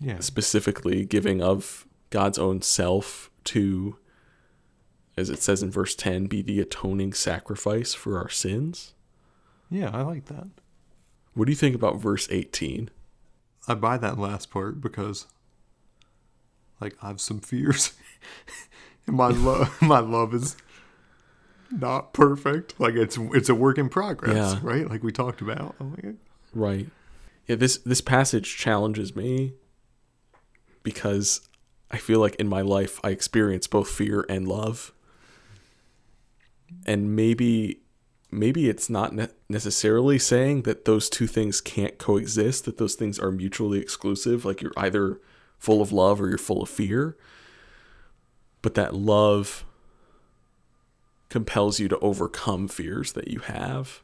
Yeah. 0.00 0.20
specifically 0.20 1.04
giving 1.04 1.42
of 1.42 1.86
God's 2.10 2.38
own 2.38 2.62
self 2.62 3.30
to, 3.44 3.96
as 5.16 5.30
it 5.30 5.42
says 5.42 5.62
in 5.62 5.70
verse 5.70 5.94
10, 5.94 6.26
be 6.26 6.42
the 6.42 6.60
atoning 6.60 7.12
sacrifice 7.12 7.94
for 7.94 8.18
our 8.18 8.28
sins. 8.28 8.94
Yeah. 9.70 9.90
I 9.92 10.02
like 10.02 10.26
that. 10.26 10.48
What 11.34 11.46
do 11.46 11.52
you 11.52 11.56
think 11.56 11.74
about 11.74 12.00
verse 12.00 12.28
18? 12.30 12.90
I 13.66 13.74
buy 13.74 13.96
that 13.98 14.18
last 14.18 14.50
part 14.50 14.80
because, 14.80 15.26
like, 16.80 16.96
I 17.02 17.08
have 17.08 17.20
some 17.20 17.40
fears. 17.40 17.92
and 19.06 19.16
my 19.16 19.28
love, 19.28 19.76
my 19.82 20.00
love 20.00 20.34
is 20.34 20.56
not 21.70 22.12
perfect. 22.12 22.78
Like 22.80 22.94
it's 22.94 23.16
it's 23.18 23.48
a 23.48 23.54
work 23.54 23.78
in 23.78 23.88
progress, 23.88 24.34
Yeah. 24.54 24.58
right? 24.62 24.88
Like 24.88 25.02
we 25.02 25.12
talked 25.12 25.40
about. 25.40 25.74
Oh 25.80 25.92
like, 26.02 26.14
Right. 26.54 26.86
Yeah, 27.46 27.56
this 27.56 27.78
this 27.78 28.00
passage 28.00 28.56
challenges 28.56 29.14
me 29.16 29.54
because 30.82 31.48
I 31.90 31.98
feel 31.98 32.20
like 32.20 32.34
in 32.36 32.48
my 32.48 32.60
life 32.62 33.00
I 33.04 33.10
experience 33.10 33.66
both 33.66 33.88
fear 33.88 34.24
and 34.28 34.46
love. 34.48 34.92
And 36.86 37.14
maybe 37.14 37.80
maybe 38.30 38.68
it's 38.68 38.90
not 38.90 39.14
ne- 39.14 39.28
necessarily 39.48 40.18
saying 40.18 40.62
that 40.62 40.84
those 40.86 41.08
two 41.08 41.26
things 41.26 41.60
can't 41.60 41.98
coexist, 41.98 42.64
that 42.64 42.78
those 42.78 42.94
things 42.94 43.18
are 43.18 43.30
mutually 43.30 43.78
exclusive, 43.78 44.44
like 44.44 44.60
you're 44.60 44.72
either 44.76 45.20
full 45.58 45.80
of 45.80 45.92
love 45.92 46.20
or 46.20 46.28
you're 46.28 46.36
full 46.38 46.62
of 46.62 46.68
fear. 46.68 47.16
But 48.60 48.74
that 48.74 48.94
love 48.94 49.64
compels 51.28 51.80
you 51.80 51.88
to 51.88 51.98
overcome 51.98 52.68
fears 52.68 53.12
that 53.12 53.28
you 53.28 53.40
have. 53.40 54.00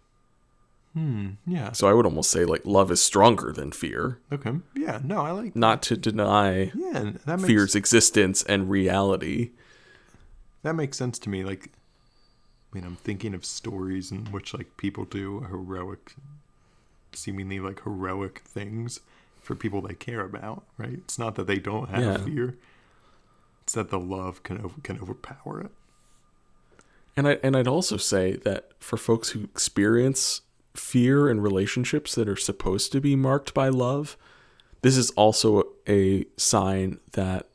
hmm, 0.94 1.30
yeah, 1.46 1.72
So 1.72 1.86
I 1.88 1.92
would 1.92 2.06
almost 2.06 2.30
say 2.30 2.44
like 2.44 2.62
love 2.64 2.90
is 2.90 3.00
stronger 3.00 3.52
than 3.52 3.70
fear, 3.72 4.18
okay, 4.32 4.52
yeah. 4.74 5.00
No, 5.04 5.18
I 5.20 5.30
like. 5.30 5.54
not 5.54 5.82
to 5.84 5.96
deny 5.96 6.72
Yeah, 6.74 7.12
that 7.26 7.38
makes 7.38 7.46
fear's 7.46 7.74
existence 7.74 8.42
and 8.44 8.68
reality. 8.70 9.50
that 10.62 10.74
makes 10.74 10.96
sense 10.98 11.18
to 11.20 11.30
me. 11.30 11.44
Like, 11.44 11.70
I 12.72 12.76
mean, 12.76 12.84
I'm 12.84 12.96
thinking 12.96 13.34
of 13.34 13.44
stories 13.44 14.10
in 14.10 14.26
which 14.26 14.52
like 14.54 14.76
people 14.76 15.04
do 15.04 15.40
heroic, 15.40 16.14
seemingly 17.12 17.60
like 17.60 17.82
heroic 17.82 18.40
things 18.40 19.00
for 19.40 19.54
people 19.54 19.80
they 19.80 19.94
care 19.94 20.20
about, 20.22 20.64
right? 20.78 20.94
It's 21.04 21.18
not 21.18 21.34
that 21.36 21.46
they 21.46 21.58
don't 21.58 21.88
have 21.88 22.02
Yeah. 22.02 22.18
fear. 22.24 22.56
It's 23.62 23.72
that 23.74 23.90
the 23.90 23.98
love 24.00 24.42
can 24.42 24.60
over, 24.60 24.74
can 24.82 24.98
overpower 25.00 25.60
it. 25.62 25.70
And 27.16 27.28
I 27.28 27.38
and 27.42 27.56
I'd 27.56 27.68
also 27.68 27.96
say 27.96 28.36
that 28.36 28.70
for 28.78 28.96
folks 28.96 29.30
who 29.30 29.44
experience 29.44 30.42
fear 30.74 31.28
in 31.28 31.40
relationships 31.40 32.14
that 32.14 32.28
are 32.28 32.36
supposed 32.36 32.92
to 32.92 33.00
be 33.00 33.16
marked 33.16 33.52
by 33.54 33.68
love, 33.68 34.16
this 34.82 34.96
is 34.96 35.10
also 35.12 35.64
a 35.88 36.24
sign 36.36 37.00
that 37.12 37.48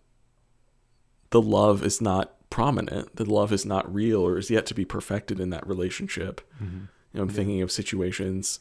the 1.29 1.41
love 1.41 1.83
is 1.83 2.01
not 2.01 2.35
prominent, 2.49 3.15
the 3.15 3.25
love 3.25 3.51
is 3.51 3.65
not 3.65 3.91
real 3.93 4.21
or 4.21 4.37
is 4.37 4.49
yet 4.49 4.65
to 4.67 4.73
be 4.73 4.85
perfected 4.85 5.39
in 5.39 5.49
that 5.49 5.65
relationship. 5.67 6.41
Mm-hmm. 6.61 6.85
You 7.13 7.17
know, 7.17 7.23
I'm 7.23 7.29
thinking 7.29 7.61
of 7.61 7.71
situations 7.71 8.59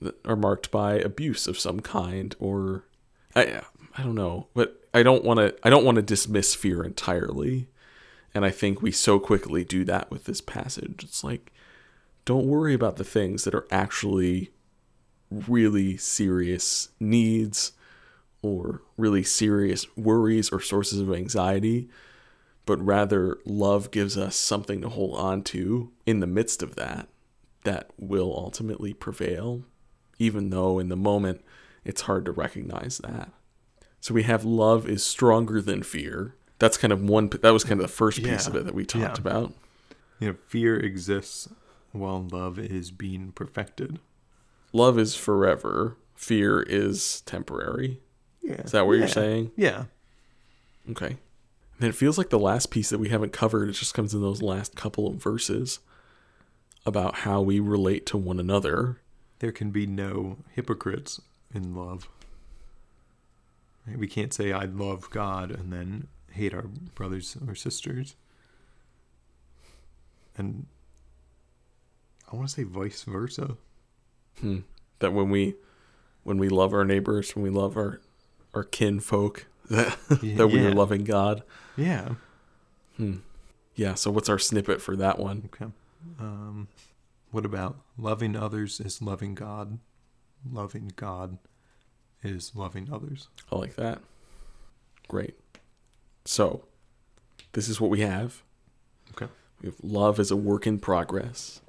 that 0.00 0.14
are 0.26 0.36
marked 0.36 0.70
by 0.70 0.94
abuse 0.94 1.46
of 1.46 1.58
some 1.58 1.80
kind 1.80 2.34
or 2.38 2.84
I 3.34 3.62
I 3.96 4.02
don't 4.02 4.14
know, 4.14 4.48
but 4.54 4.80
I 4.92 5.02
don't 5.02 5.24
want 5.24 5.38
to 5.38 5.54
I 5.62 5.70
don't 5.70 5.84
want 5.84 5.96
to 5.96 6.02
dismiss 6.02 6.54
fear 6.54 6.82
entirely. 6.84 7.68
And 8.34 8.44
I 8.44 8.50
think 8.50 8.82
we 8.82 8.90
so 8.90 9.20
quickly 9.20 9.64
do 9.64 9.84
that 9.84 10.10
with 10.10 10.24
this 10.24 10.40
passage. 10.40 11.04
It's 11.04 11.22
like, 11.22 11.52
don't 12.24 12.46
worry 12.46 12.74
about 12.74 12.96
the 12.96 13.04
things 13.04 13.44
that 13.44 13.54
are 13.54 13.66
actually 13.70 14.50
really 15.30 15.96
serious 15.96 16.88
needs 16.98 17.72
or 18.42 18.82
really 18.96 19.22
serious 19.22 19.86
worries 19.96 20.50
or 20.50 20.60
sources 20.60 21.00
of 21.00 21.12
anxiety, 21.12 21.88
but 22.66 22.84
rather 22.84 23.38
love 23.44 23.90
gives 23.90 24.18
us 24.18 24.36
something 24.36 24.80
to 24.80 24.88
hold 24.88 25.18
on 25.18 25.42
to 25.42 25.92
in 26.06 26.20
the 26.20 26.26
midst 26.26 26.62
of 26.62 26.76
that 26.76 27.08
that 27.64 27.90
will 27.98 28.34
ultimately 28.36 28.92
prevail, 28.92 29.62
even 30.18 30.50
though 30.50 30.78
in 30.78 30.88
the 30.88 30.96
moment 30.96 31.42
it's 31.84 32.02
hard 32.02 32.24
to 32.24 32.32
recognize 32.32 32.98
that. 32.98 33.30
So 34.00 34.12
we 34.12 34.24
have 34.24 34.44
love 34.44 34.86
is 34.86 35.04
stronger 35.04 35.62
than 35.62 35.82
fear. 35.82 36.36
That's 36.58 36.76
kind 36.76 36.92
of 36.92 37.02
one. 37.02 37.28
That 37.42 37.50
was 37.50 37.64
kind 37.64 37.80
of 37.80 37.86
the 37.86 37.92
first 37.92 38.18
piece 38.18 38.44
Yeah. 38.44 38.50
of 38.50 38.56
it 38.56 38.64
that 38.64 38.74
we 38.74 38.84
talked 38.84 39.18
Yeah. 39.18 39.20
about. 39.20 39.52
You 40.20 40.28
know, 40.28 40.36
fear 40.46 40.78
exists 40.78 41.48
while 41.92 42.26
love 42.30 42.58
is 42.58 42.90
being 42.90 43.32
perfected. 43.32 43.98
Love 44.72 44.98
is 44.98 45.14
forever. 45.14 45.96
Fear 46.14 46.62
is 46.62 47.20
temporary. 47.22 48.00
Yeah. 48.42 48.62
Is 48.62 48.72
that 48.72 48.86
what 48.86 48.98
you're 48.98 49.08
saying? 49.08 49.50
Yeah. 49.56 49.84
Okay. 50.90 51.16
And 51.80 51.88
it 51.88 51.94
feels 51.94 52.16
like 52.18 52.30
the 52.30 52.38
last 52.38 52.70
piece 52.70 52.90
that 52.90 52.98
we 52.98 53.08
haven't 53.08 53.32
covered. 53.32 53.68
It 53.68 53.72
just 53.72 53.94
comes 53.94 54.14
in 54.14 54.20
those 54.20 54.42
last 54.42 54.76
couple 54.76 55.06
of 55.08 55.16
verses 55.16 55.80
about 56.86 57.16
how 57.16 57.40
we 57.40 57.58
relate 57.58 58.06
to 58.06 58.16
one 58.16 58.38
another. 58.38 59.00
There 59.40 59.52
can 59.52 59.70
be 59.70 59.86
no 59.86 60.38
hypocrites 60.52 61.20
in 61.52 61.74
love. 61.74 62.08
We 63.86 64.06
can't 64.06 64.32
say 64.32 64.52
I 64.52 64.64
love 64.64 65.10
God 65.10 65.50
and 65.50 65.72
then 65.72 66.08
hate 66.34 66.54
our 66.54 66.66
brothers 66.94 67.36
or 67.46 67.54
sisters. 67.54 68.16
And 70.36 70.66
I 72.30 72.36
want 72.36 72.48
to 72.48 72.54
say 72.54 72.64
vice 72.64 73.04
versa. 73.04 73.56
Hmm. 74.40 74.60
That 74.98 75.12
when 75.12 75.30
we 75.30 75.54
when 76.24 76.38
we 76.38 76.48
love 76.48 76.72
our 76.72 76.84
neighbors, 76.84 77.36
when 77.36 77.42
we 77.44 77.50
love 77.50 77.76
our 77.76 78.00
our 78.52 78.64
kinfolk, 78.64 79.46
that 79.70 79.96
that 80.08 80.48
we 80.48 80.64
are 80.66 80.72
loving 80.72 81.04
God. 81.04 81.42
Yeah. 81.76 82.14
Hmm. 82.96 83.18
Yeah. 83.74 83.94
So 83.94 84.10
what's 84.10 84.28
our 84.28 84.38
snippet 84.38 84.82
for 84.82 84.96
that 84.96 85.18
one? 85.18 85.48
Okay. 85.54 85.70
Um, 86.18 86.68
what 87.30 87.44
about 87.44 87.76
loving 87.96 88.36
others 88.36 88.80
is 88.80 89.00
loving 89.00 89.34
God? 89.34 89.78
Loving 90.50 90.92
God 90.96 91.38
is 92.22 92.52
loving 92.54 92.88
others. 92.92 93.28
I 93.50 93.56
like 93.56 93.76
that. 93.76 94.00
Great. 95.08 95.36
So, 96.24 96.64
this 97.52 97.68
is 97.68 97.80
what 97.80 97.90
we 97.90 98.00
have. 98.00 98.42
Okay. 99.12 99.30
We 99.60 99.68
have 99.68 99.76
love 99.82 100.18
is 100.18 100.30
a 100.30 100.36
work 100.36 100.66
in 100.66 100.78
progress. 100.78 101.60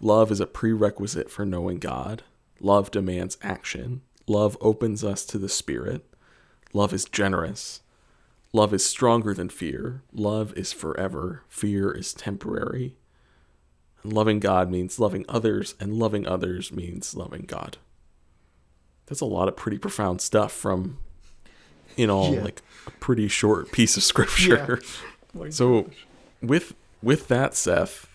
Love 0.00 0.30
is 0.30 0.40
a 0.40 0.46
prerequisite 0.46 1.30
for 1.30 1.44
knowing 1.44 1.78
God. 1.78 2.22
Love 2.60 2.90
demands 2.90 3.36
action. 3.42 4.02
Love 4.26 4.56
opens 4.60 5.04
us 5.04 5.24
to 5.26 5.38
the 5.38 5.48
Spirit. 5.48 6.06
Love 6.72 6.92
is 6.92 7.04
generous. 7.04 7.80
Love 8.52 8.72
is 8.74 8.84
stronger 8.84 9.34
than 9.34 9.48
fear. 9.48 10.02
Love 10.12 10.52
is 10.56 10.72
forever. 10.72 11.42
Fear 11.48 11.92
is 11.92 12.14
temporary. 12.14 12.96
And 14.02 14.12
loving 14.12 14.40
God 14.40 14.70
means 14.70 14.98
loving 14.98 15.24
others, 15.28 15.74
and 15.78 15.94
loving 15.94 16.26
others 16.26 16.72
means 16.72 17.14
loving 17.14 17.44
God. 17.46 17.76
That's 19.06 19.20
a 19.20 19.26
lot 19.26 19.48
of 19.48 19.56
pretty 19.56 19.78
profound 19.78 20.20
stuff 20.20 20.52
from, 20.52 20.98
in 21.96 22.10
all, 22.10 22.34
Yeah. 22.34 22.42
like 22.44 22.62
a 22.86 22.90
pretty 22.92 23.28
short 23.28 23.72
piece 23.72 23.96
of 23.96 24.02
scripture. 24.02 24.80
So, 25.50 25.88
with 26.42 26.74
with 27.02 27.28
that, 27.28 27.54
Seth, 27.54 28.08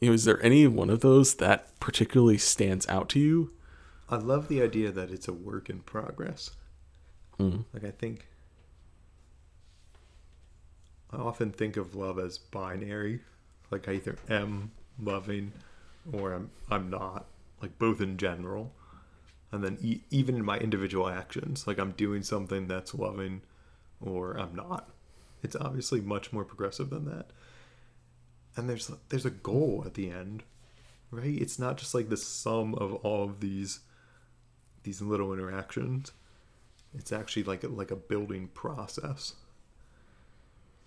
you 0.00 0.08
know, 0.08 0.14
is 0.14 0.24
there 0.24 0.42
any 0.42 0.66
one 0.66 0.90
of 0.90 1.00
those 1.02 1.34
that 1.36 1.78
particularly 1.78 2.36
stands 2.38 2.88
out 2.88 3.08
to 3.10 3.20
you? 3.20 3.52
I 4.08 4.16
love 4.16 4.48
the 4.48 4.60
idea 4.60 4.90
that 4.90 5.10
it's 5.12 5.28
a 5.28 5.32
work 5.32 5.70
in 5.70 5.80
progress. 5.80 6.50
Mm. 7.38 7.64
Like 7.72 7.84
I 7.84 7.92
think 7.92 8.26
I 11.12 11.16
often 11.16 11.52
think 11.52 11.76
of 11.76 11.94
love 11.94 12.18
as 12.18 12.38
binary. 12.38 13.20
Like 13.70 13.88
I 13.88 13.92
either 13.92 14.16
am 14.28 14.72
loving 15.00 15.52
or 16.12 16.32
I'm 16.32 16.50
I'm 16.70 16.90
not. 16.90 17.26
Like 17.62 17.78
both 17.78 18.00
in 18.00 18.16
general. 18.16 18.72
And 19.50 19.64
then 19.64 19.78
e- 19.80 20.02
even 20.10 20.36
in 20.36 20.44
my 20.44 20.58
individual 20.58 21.08
actions, 21.08 21.66
like 21.66 21.78
I'm 21.78 21.92
doing 21.92 22.22
something 22.22 22.66
that's 22.66 22.94
loving 22.94 23.42
or 24.00 24.34
I'm 24.34 24.54
not. 24.54 24.90
It's 25.42 25.56
obviously 25.56 26.00
much 26.00 26.32
more 26.32 26.44
progressive 26.44 26.90
than 26.90 27.04
that. 27.06 27.26
And 28.56 28.68
there's 28.68 28.90
there's 29.08 29.26
a 29.26 29.30
goal 29.30 29.84
at 29.86 29.94
the 29.94 30.10
end, 30.10 30.42
right? 31.10 31.40
It's 31.40 31.58
not 31.58 31.78
just 31.78 31.94
like 31.94 32.08
the 32.08 32.16
sum 32.16 32.74
of 32.74 32.94
all 32.96 33.24
of 33.24 33.40
these 33.40 33.80
these 34.82 35.00
little 35.00 35.32
interactions. 35.32 36.12
It's 36.94 37.12
actually 37.12 37.44
like 37.44 37.62
a, 37.62 37.68
like 37.68 37.90
a 37.90 37.96
building 37.96 38.48
process. 38.48 39.34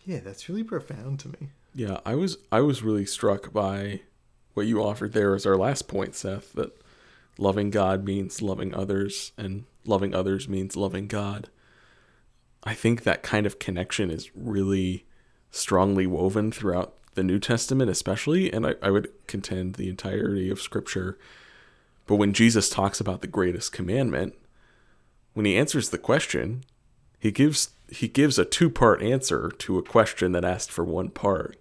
Yeah, 0.04 0.20
that's 0.20 0.50
really 0.50 0.64
profound 0.64 1.20
to 1.22 1.30
me. 1.30 1.50
Yeah, 1.74 2.00
I 2.06 2.16
was 2.16 2.38
I 2.52 2.62
was 2.62 2.84
really 2.84 3.06
struck 3.06 3.54
by 3.54 4.02
what 4.54 4.68
you 4.68 4.84
offered 4.84 5.14
there 5.14 5.34
as 5.36 5.46
our 5.46 5.58
last 5.58 5.88
point, 5.88 6.16
Seth, 6.16 6.54
that 6.54 6.78
loving 7.38 7.70
God 7.70 8.04
means 8.04 8.42
loving 8.42 8.74
others 8.74 9.32
and 9.38 9.66
loving 9.86 10.14
others 10.14 10.48
means 10.48 10.76
loving 10.76 11.08
God. 11.08 11.50
I 12.64 12.74
think 12.74 13.04
that 13.04 13.24
kind 13.24 13.46
of 13.46 13.60
connection 13.60 14.12
is 14.12 14.30
really 14.36 15.06
strongly 15.50 16.06
woven 16.06 16.52
throughout 16.52 16.94
the 17.16 17.24
New 17.24 17.40
Testament, 17.40 17.90
especially, 17.90 18.52
and 18.54 18.66
I, 18.66 18.76
I 18.82 18.92
would 18.92 19.10
contend 19.28 19.76
the 19.76 19.90
entirety 19.90 20.50
of 20.50 20.62
Scripture. 20.62 21.18
But 22.06 22.16
when 22.16 22.34
Jesus 22.34 22.70
talks 22.70 23.00
about 23.00 23.22
the 23.22 23.28
greatest 23.28 23.72
commandment, 23.72 24.36
when 25.34 25.46
he 25.46 25.58
answers 25.58 25.90
the 25.90 25.98
question, 25.98 26.64
he 27.20 27.32
gives 27.32 27.72
he 27.90 28.08
gives 28.08 28.40
a 28.40 28.46
two-part 28.46 29.02
answer 29.02 29.52
to 29.60 29.78
a 29.78 29.84
question 29.84 30.32
that 30.32 30.46
asked 30.46 30.72
for 30.72 30.86
one 30.86 31.10
part. 31.10 31.58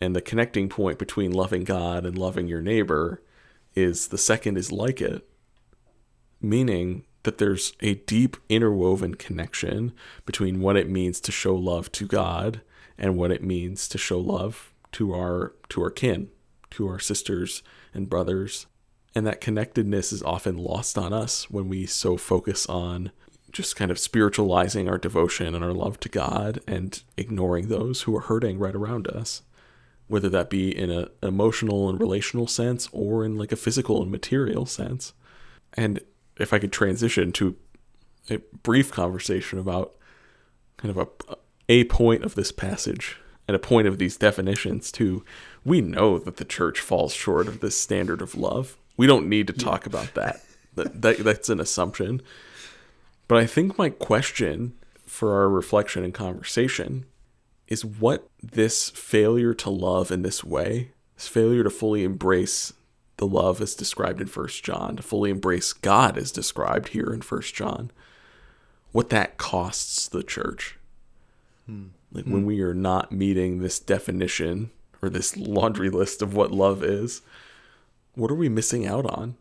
And 0.00 0.14
the 0.14 0.20
connecting 0.20 0.68
point 0.68 0.98
between 0.98 1.30
loving 1.30 1.62
God 1.62 2.04
and 2.04 2.18
loving 2.18 2.48
your 2.48 2.60
neighbor 2.60 3.22
is 3.78 4.08
the 4.08 4.18
second 4.18 4.58
is 4.58 4.72
like 4.72 5.00
it, 5.00 5.28
meaning 6.40 7.04
that 7.22 7.38
there's 7.38 7.72
a 7.80 7.94
deep 7.94 8.36
interwoven 8.48 9.14
connection 9.14 9.92
between 10.26 10.60
what 10.60 10.76
it 10.76 10.88
means 10.88 11.20
to 11.20 11.32
show 11.32 11.54
love 11.54 11.90
to 11.92 12.06
God 12.06 12.60
and 12.96 13.16
what 13.16 13.30
it 13.30 13.42
means 13.42 13.88
to 13.88 13.98
show 13.98 14.18
love 14.18 14.72
to 14.92 15.14
our 15.14 15.54
to 15.68 15.82
our 15.82 15.90
kin, 15.90 16.30
to 16.70 16.88
our 16.88 16.98
sisters 16.98 17.62
and 17.94 18.08
brothers. 18.08 18.66
And 19.14 19.26
that 19.26 19.40
connectedness 19.40 20.12
is 20.12 20.22
often 20.22 20.56
lost 20.56 20.98
on 20.98 21.12
us 21.12 21.50
when 21.50 21.68
we 21.68 21.86
so 21.86 22.16
focus 22.16 22.66
on 22.66 23.10
just 23.50 23.76
kind 23.76 23.90
of 23.90 23.98
spiritualizing 23.98 24.88
our 24.88 24.98
devotion 24.98 25.54
and 25.54 25.64
our 25.64 25.72
love 25.72 25.98
to 26.00 26.08
God 26.08 26.60
and 26.66 27.02
ignoring 27.16 27.68
those 27.68 28.02
who 28.02 28.14
are 28.16 28.22
hurting 28.22 28.58
right 28.58 28.74
around 28.74 29.08
us 29.08 29.42
whether 30.08 30.28
that 30.30 30.50
be 30.50 30.76
in 30.76 30.90
an 30.90 31.08
emotional 31.22 31.88
and 31.88 32.00
relational 32.00 32.46
sense 32.46 32.88
or 32.92 33.24
in 33.24 33.36
like 33.36 33.52
a 33.52 33.56
physical 33.56 34.02
and 34.02 34.10
material 34.10 34.66
sense. 34.66 35.12
And 35.74 36.00
if 36.38 36.52
I 36.52 36.58
could 36.58 36.72
transition 36.72 37.30
to 37.32 37.56
a 38.30 38.38
brief 38.62 38.90
conversation 38.90 39.58
about 39.58 39.94
kind 40.76 40.96
of 40.96 40.98
a 40.98 41.36
a 41.68 41.84
point 41.84 42.24
of 42.24 42.34
this 42.34 42.50
passage 42.50 43.18
and 43.46 43.54
a 43.54 43.58
point 43.58 43.86
of 43.86 43.98
these 43.98 44.16
definitions 44.16 44.90
too, 44.90 45.24
we 45.64 45.80
know 45.80 46.18
that 46.18 46.36
the 46.36 46.44
church 46.44 46.80
falls 46.80 47.12
short 47.12 47.46
of 47.46 47.60
this 47.60 47.78
standard 47.78 48.22
of 48.22 48.34
love. 48.34 48.76
We 48.96 49.06
don't 49.06 49.28
need 49.28 49.46
to 49.48 49.52
talk 49.52 49.86
about 49.86 50.14
that. 50.14 50.40
that, 50.74 51.02
that 51.02 51.18
that's 51.18 51.48
an 51.48 51.60
assumption. 51.60 52.22
But 53.26 53.38
I 53.38 53.46
think 53.46 53.76
my 53.76 53.90
question 53.90 54.74
for 55.06 55.34
our 55.34 55.48
reflection 55.48 56.04
and 56.04 56.14
conversation 56.14 57.04
is 57.68 57.84
what 57.84 58.28
this 58.42 58.90
failure 58.90 59.54
to 59.54 59.70
love 59.70 60.10
in 60.10 60.22
this 60.22 60.42
way, 60.42 60.90
this 61.16 61.28
failure 61.28 61.62
to 61.62 61.70
fully 61.70 62.02
embrace 62.02 62.72
the 63.18 63.26
love 63.26 63.60
as 63.60 63.74
described 63.74 64.20
in 64.20 64.26
First 64.26 64.64
John, 64.64 64.96
to 64.96 65.02
fully 65.02 65.30
embrace 65.30 65.72
God 65.72 66.16
as 66.16 66.32
described 66.32 66.88
here 66.88 67.12
in 67.12 67.20
First 67.20 67.54
John, 67.54 67.90
what 68.92 69.10
that 69.10 69.36
costs 69.36 70.08
the 70.08 70.22
church. 70.22 70.78
Hmm. 71.66 71.88
Like 72.10 72.24
when 72.24 72.46
we 72.46 72.62
are 72.62 72.74
not 72.74 73.12
meeting 73.12 73.58
this 73.58 73.78
definition 73.78 74.70
or 75.02 75.10
this 75.10 75.36
laundry 75.36 75.90
list 75.90 76.22
of 76.22 76.34
what 76.34 76.52
love 76.52 76.82
is, 76.82 77.20
what 78.14 78.30
are 78.30 78.36
we 78.36 78.48
missing 78.48 78.86
out 78.86 79.04
on? 79.04 79.36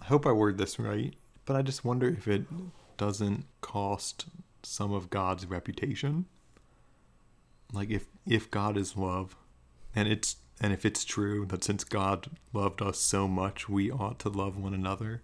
I 0.00 0.06
hope 0.06 0.26
I 0.26 0.32
word 0.32 0.56
this 0.56 0.78
right, 0.78 1.14
but 1.44 1.56
I 1.56 1.62
just 1.62 1.84
wonder 1.84 2.08
if 2.08 2.26
it 2.26 2.44
doesn't 2.96 3.44
cost 3.60 4.26
some 4.62 4.92
of 4.92 5.10
God's 5.10 5.44
reputation. 5.46 6.24
Like 7.72 7.90
if 7.90 8.06
if 8.26 8.50
God 8.50 8.76
is 8.76 8.96
love, 8.96 9.36
and 9.94 10.08
it's 10.08 10.36
and 10.60 10.72
if 10.72 10.84
it's 10.84 11.04
true 11.04 11.46
that 11.46 11.64
since 11.64 11.84
God 11.84 12.30
loved 12.52 12.82
us 12.82 12.98
so 12.98 13.26
much, 13.28 13.68
we 13.68 13.90
ought 13.90 14.18
to 14.20 14.28
love 14.28 14.56
one 14.56 14.74
another, 14.74 15.22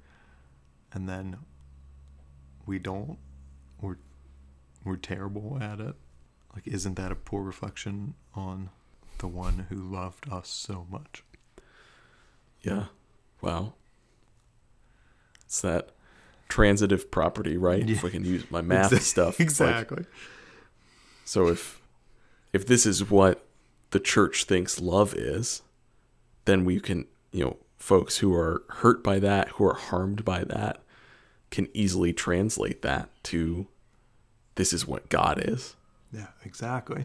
and 0.92 1.08
then 1.08 1.38
we 2.64 2.78
don't, 2.78 3.18
we're 3.80 3.96
we're 4.84 4.96
terrible 4.96 5.58
at 5.60 5.80
it. 5.80 5.94
Like, 6.54 6.66
isn't 6.68 6.94
that 6.94 7.12
a 7.12 7.16
poor 7.16 7.42
reflection 7.42 8.14
on 8.34 8.70
the 9.18 9.28
one 9.28 9.66
who 9.68 9.76
loved 9.76 10.30
us 10.32 10.48
so 10.48 10.86
much? 10.90 11.22
Yeah. 12.62 12.86
Wow. 13.42 13.74
It's 15.44 15.60
that 15.60 15.90
transitive 16.48 17.10
property, 17.10 17.56
right? 17.56 17.88
If 17.88 18.02
Yeah. 18.02 18.08
I 18.08 18.10
can 18.10 18.24
use 18.24 18.50
my 18.50 18.62
math 18.62 18.92
Exa- 18.92 19.00
stuff. 19.00 19.40
it's 19.40 19.60
like- 19.60 19.70
Exactly. 19.70 20.04
so 21.24 21.48
if 21.48 21.80
if 22.56 22.66
this 22.66 22.86
is 22.86 23.10
what 23.10 23.46
the 23.90 24.00
church 24.00 24.44
thinks 24.44 24.80
love 24.80 25.12
is, 25.12 25.60
then 26.46 26.64
we 26.64 26.80
can, 26.80 27.06
you 27.30 27.44
know, 27.44 27.56
folks 27.76 28.16
who 28.18 28.34
are 28.34 28.62
hurt 28.68 29.04
by 29.04 29.18
that, 29.18 29.50
who 29.50 29.66
are 29.66 29.74
harmed 29.74 30.24
by 30.24 30.42
that, 30.42 30.80
can 31.50 31.68
easily 31.74 32.14
translate 32.14 32.80
that 32.80 33.10
to 33.24 33.66
this 34.54 34.72
is 34.72 34.86
what 34.86 35.10
God 35.10 35.38
is. 35.46 35.76
Yeah, 36.10 36.28
exactly. 36.46 37.04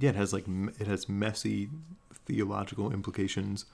Yeah, 0.00 0.10
it 0.10 0.16
has 0.16 0.32
like 0.32 0.46
it 0.80 0.88
has 0.88 1.08
messy 1.08 1.68
theological 2.26 2.92
implications, 2.92 3.64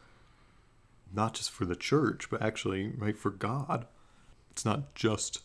not 1.14 1.32
just 1.32 1.50
for 1.50 1.64
the 1.64 1.76
church, 1.76 2.28
but 2.28 2.42
actually 2.42 2.92
right 2.98 3.16
for 3.16 3.30
God. 3.30 3.86
It's 4.50 4.66
not 4.66 4.94
just 4.94 5.40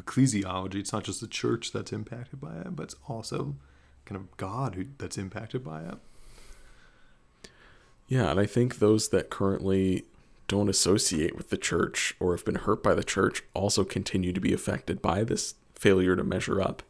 ecclesiology. 0.00 0.74
It's 0.74 0.92
not 0.92 1.04
just 1.04 1.20
the 1.20 1.28
church 1.28 1.70
that's 1.70 1.92
impacted 1.92 2.40
by 2.40 2.56
it, 2.56 2.74
but 2.74 2.82
it's 2.82 2.96
also 3.06 3.54
kind 4.04 4.20
of 4.20 4.36
God 4.36 4.74
who 4.74 4.86
that's 4.98 5.18
impacted 5.18 5.64
by 5.64 5.82
it. 5.82 5.98
Yeah, 8.08 8.30
and 8.30 8.38
I 8.38 8.46
think 8.46 8.78
those 8.78 9.08
that 9.08 9.30
currently 9.30 10.04
don't 10.48 10.68
associate 10.68 11.34
with 11.36 11.48
the 11.48 11.56
church 11.56 12.14
or 12.20 12.36
have 12.36 12.44
been 12.44 12.56
hurt 12.56 12.82
by 12.82 12.94
the 12.94 13.04
church 13.04 13.42
also 13.54 13.84
continue 13.84 14.32
to 14.32 14.40
be 14.40 14.52
affected 14.52 15.00
by 15.00 15.24
this 15.24 15.54
failure 15.74 16.14
to 16.14 16.22
measure 16.22 16.60
up. 16.60 16.82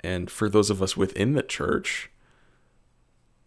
And 0.00 0.30
for 0.30 0.48
those 0.48 0.68
of 0.68 0.82
us 0.82 0.96
within 0.96 1.32
the 1.32 1.42
church, 1.42 2.10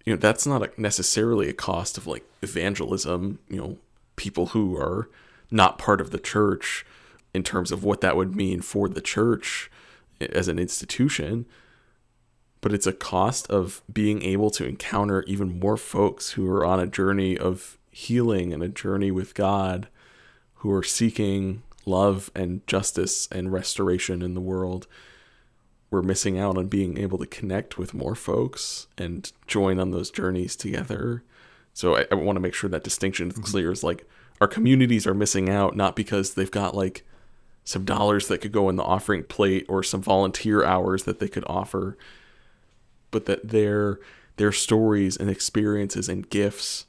you 0.06 0.14
know, 0.14 0.20
that's 0.20 0.48
not 0.48 0.64
a, 0.64 0.82
necessarily 0.82 1.48
a 1.48 1.54
cost 1.54 1.98
of 1.98 2.08
like 2.08 2.26
evangelism, 2.42 3.40
you 3.48 3.58
know, 3.58 3.78
people 4.16 4.48
who 4.48 4.76
are 4.76 5.10
not 5.52 5.78
part 5.78 6.02
of 6.02 6.12
the 6.12 6.20
church 6.20 6.86
in 7.34 7.44
terms 7.44 7.72
of 7.72 7.84
what 7.84 8.02
that 8.02 8.18
would 8.18 8.36
mean 8.36 8.62
for 8.62 8.90
the 8.90 9.02
church 9.02 9.70
as 10.20 10.48
an 10.48 10.60
institution 10.60 11.46
but 12.62 12.74
it's 12.74 12.88
a 12.88 12.94
cost 12.94 13.50
of 13.50 13.82
being 13.92 14.22
able 14.22 14.52
to 14.52 14.66
encounter 14.66 15.24
even 15.24 15.60
more 15.60 15.78
folks 15.78 16.32
who 16.32 16.48
are 16.50 16.64
on 16.64 16.80
a 16.80 16.88
journey 16.88 17.38
of 17.38 17.78
healing 17.90 18.54
and 18.54 18.64
a 18.64 18.70
journey 18.70 19.12
with 19.12 19.34
God 19.34 19.88
who 20.56 20.72
are 20.72 20.84
seeking 20.84 21.64
love 21.86 22.30
and 22.36 22.66
justice 22.68 23.28
and 23.32 23.52
restoration 23.52 24.22
in 24.22 24.36
the 24.36 24.42
world. 24.42 24.88
We're 25.90 26.04
missing 26.04 26.40
out 26.40 26.58
on 26.58 26.68
being 26.68 26.98
able 27.00 27.18
to 27.18 27.26
connect 27.26 27.78
with 27.78 27.96
more 27.96 28.16
folks 28.16 28.88
and 28.98 29.30
join 29.48 29.80
on 29.80 29.92
those 29.92 30.12
journeys 30.12 30.56
together. 30.56 31.24
So 31.74 31.98
I, 31.98 32.06
I 32.12 32.16
want 32.16 32.36
to 32.36 32.42
make 32.42 32.54
sure 32.54 32.70
that 32.70 32.84
distinction 32.84 33.30
is 33.30 33.34
mm-hmm. 33.34 33.44
clear. 33.44 33.72
Is 33.72 33.84
like 33.84 34.08
our 34.40 34.48
communities 34.48 35.08
are 35.08 35.14
missing 35.14 35.50
out 35.50 35.76
not 35.76 35.96
because 35.96 36.36
they've 36.36 36.52
got 36.52 36.76
like 36.76 37.04
some 37.64 37.86
dollars 37.86 38.28
that 38.28 38.40
could 38.40 38.52
go 38.52 38.70
in 38.70 38.76
the 38.76 38.84
offering 38.84 39.24
plate 39.24 39.66
or 39.68 39.84
some 39.84 40.02
volunteer 40.02 40.64
hours 40.64 41.04
that 41.04 41.20
they 41.20 41.28
could 41.28 41.44
offer 41.48 41.98
but 43.12 43.26
that 43.26 43.50
their 43.50 44.00
their 44.38 44.52
stories 44.52 45.18
and 45.18 45.30
experiences 45.30 46.10
and 46.10 46.30
gifts 46.30 46.86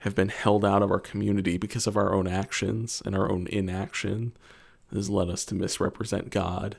have 0.00 0.14
been 0.14 0.28
held 0.28 0.64
out 0.64 0.82
of 0.82 0.90
our 0.90 1.00
community 1.00 1.56
because 1.56 1.86
of 1.86 1.96
our 1.96 2.12
own 2.12 2.26
actions 2.26 3.00
and 3.06 3.14
our 3.14 3.30
own 3.30 3.46
inaction 3.46 4.32
has 4.92 5.08
led 5.08 5.30
us 5.30 5.44
to 5.44 5.54
misrepresent 5.54 6.30
God 6.30 6.76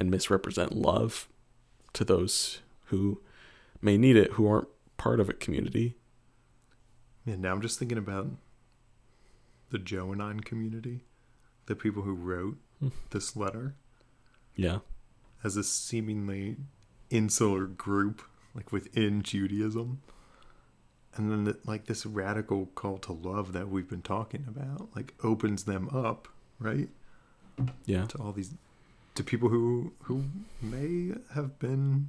and 0.00 0.10
misrepresent 0.10 0.74
love 0.74 1.28
to 1.92 2.04
those 2.04 2.60
who 2.86 3.20
may 3.80 3.96
need 3.96 4.16
it 4.16 4.32
who 4.32 4.48
aren't 4.48 4.68
part 4.96 5.20
of 5.20 5.28
a 5.28 5.34
community. 5.34 5.96
Yeah, 7.24 7.36
now 7.36 7.52
I'm 7.52 7.62
just 7.62 7.78
thinking 7.78 7.98
about 7.98 8.28
the 9.70 9.78
Johannine 9.78 10.40
community, 10.40 11.00
the 11.66 11.76
people 11.76 12.02
who 12.02 12.14
wrote 12.14 12.56
hmm. 12.80 12.88
this 13.10 13.36
letter. 13.36 13.74
Yeah. 14.54 14.78
as 15.44 15.58
a 15.58 15.62
seemingly 15.62 16.56
insular 17.10 17.66
group, 17.66 18.22
like 18.54 18.72
within 18.72 19.22
Judaism. 19.22 20.02
And 21.14 21.30
then, 21.30 21.44
the, 21.44 21.58
like, 21.64 21.86
this 21.86 22.04
radical 22.04 22.66
call 22.74 22.98
to 22.98 23.12
love 23.12 23.52
that 23.54 23.68
we've 23.68 23.88
been 23.88 24.02
talking 24.02 24.44
about, 24.46 24.88
like, 24.94 25.14
opens 25.24 25.64
them 25.64 25.88
up, 25.88 26.28
right? 26.58 26.90
Yeah. 27.86 28.04
To 28.06 28.18
all 28.18 28.32
these, 28.32 28.52
to 29.14 29.24
people 29.24 29.48
who 29.48 29.94
who 30.02 30.24
may 30.60 31.14
have 31.34 31.58
been 31.58 32.08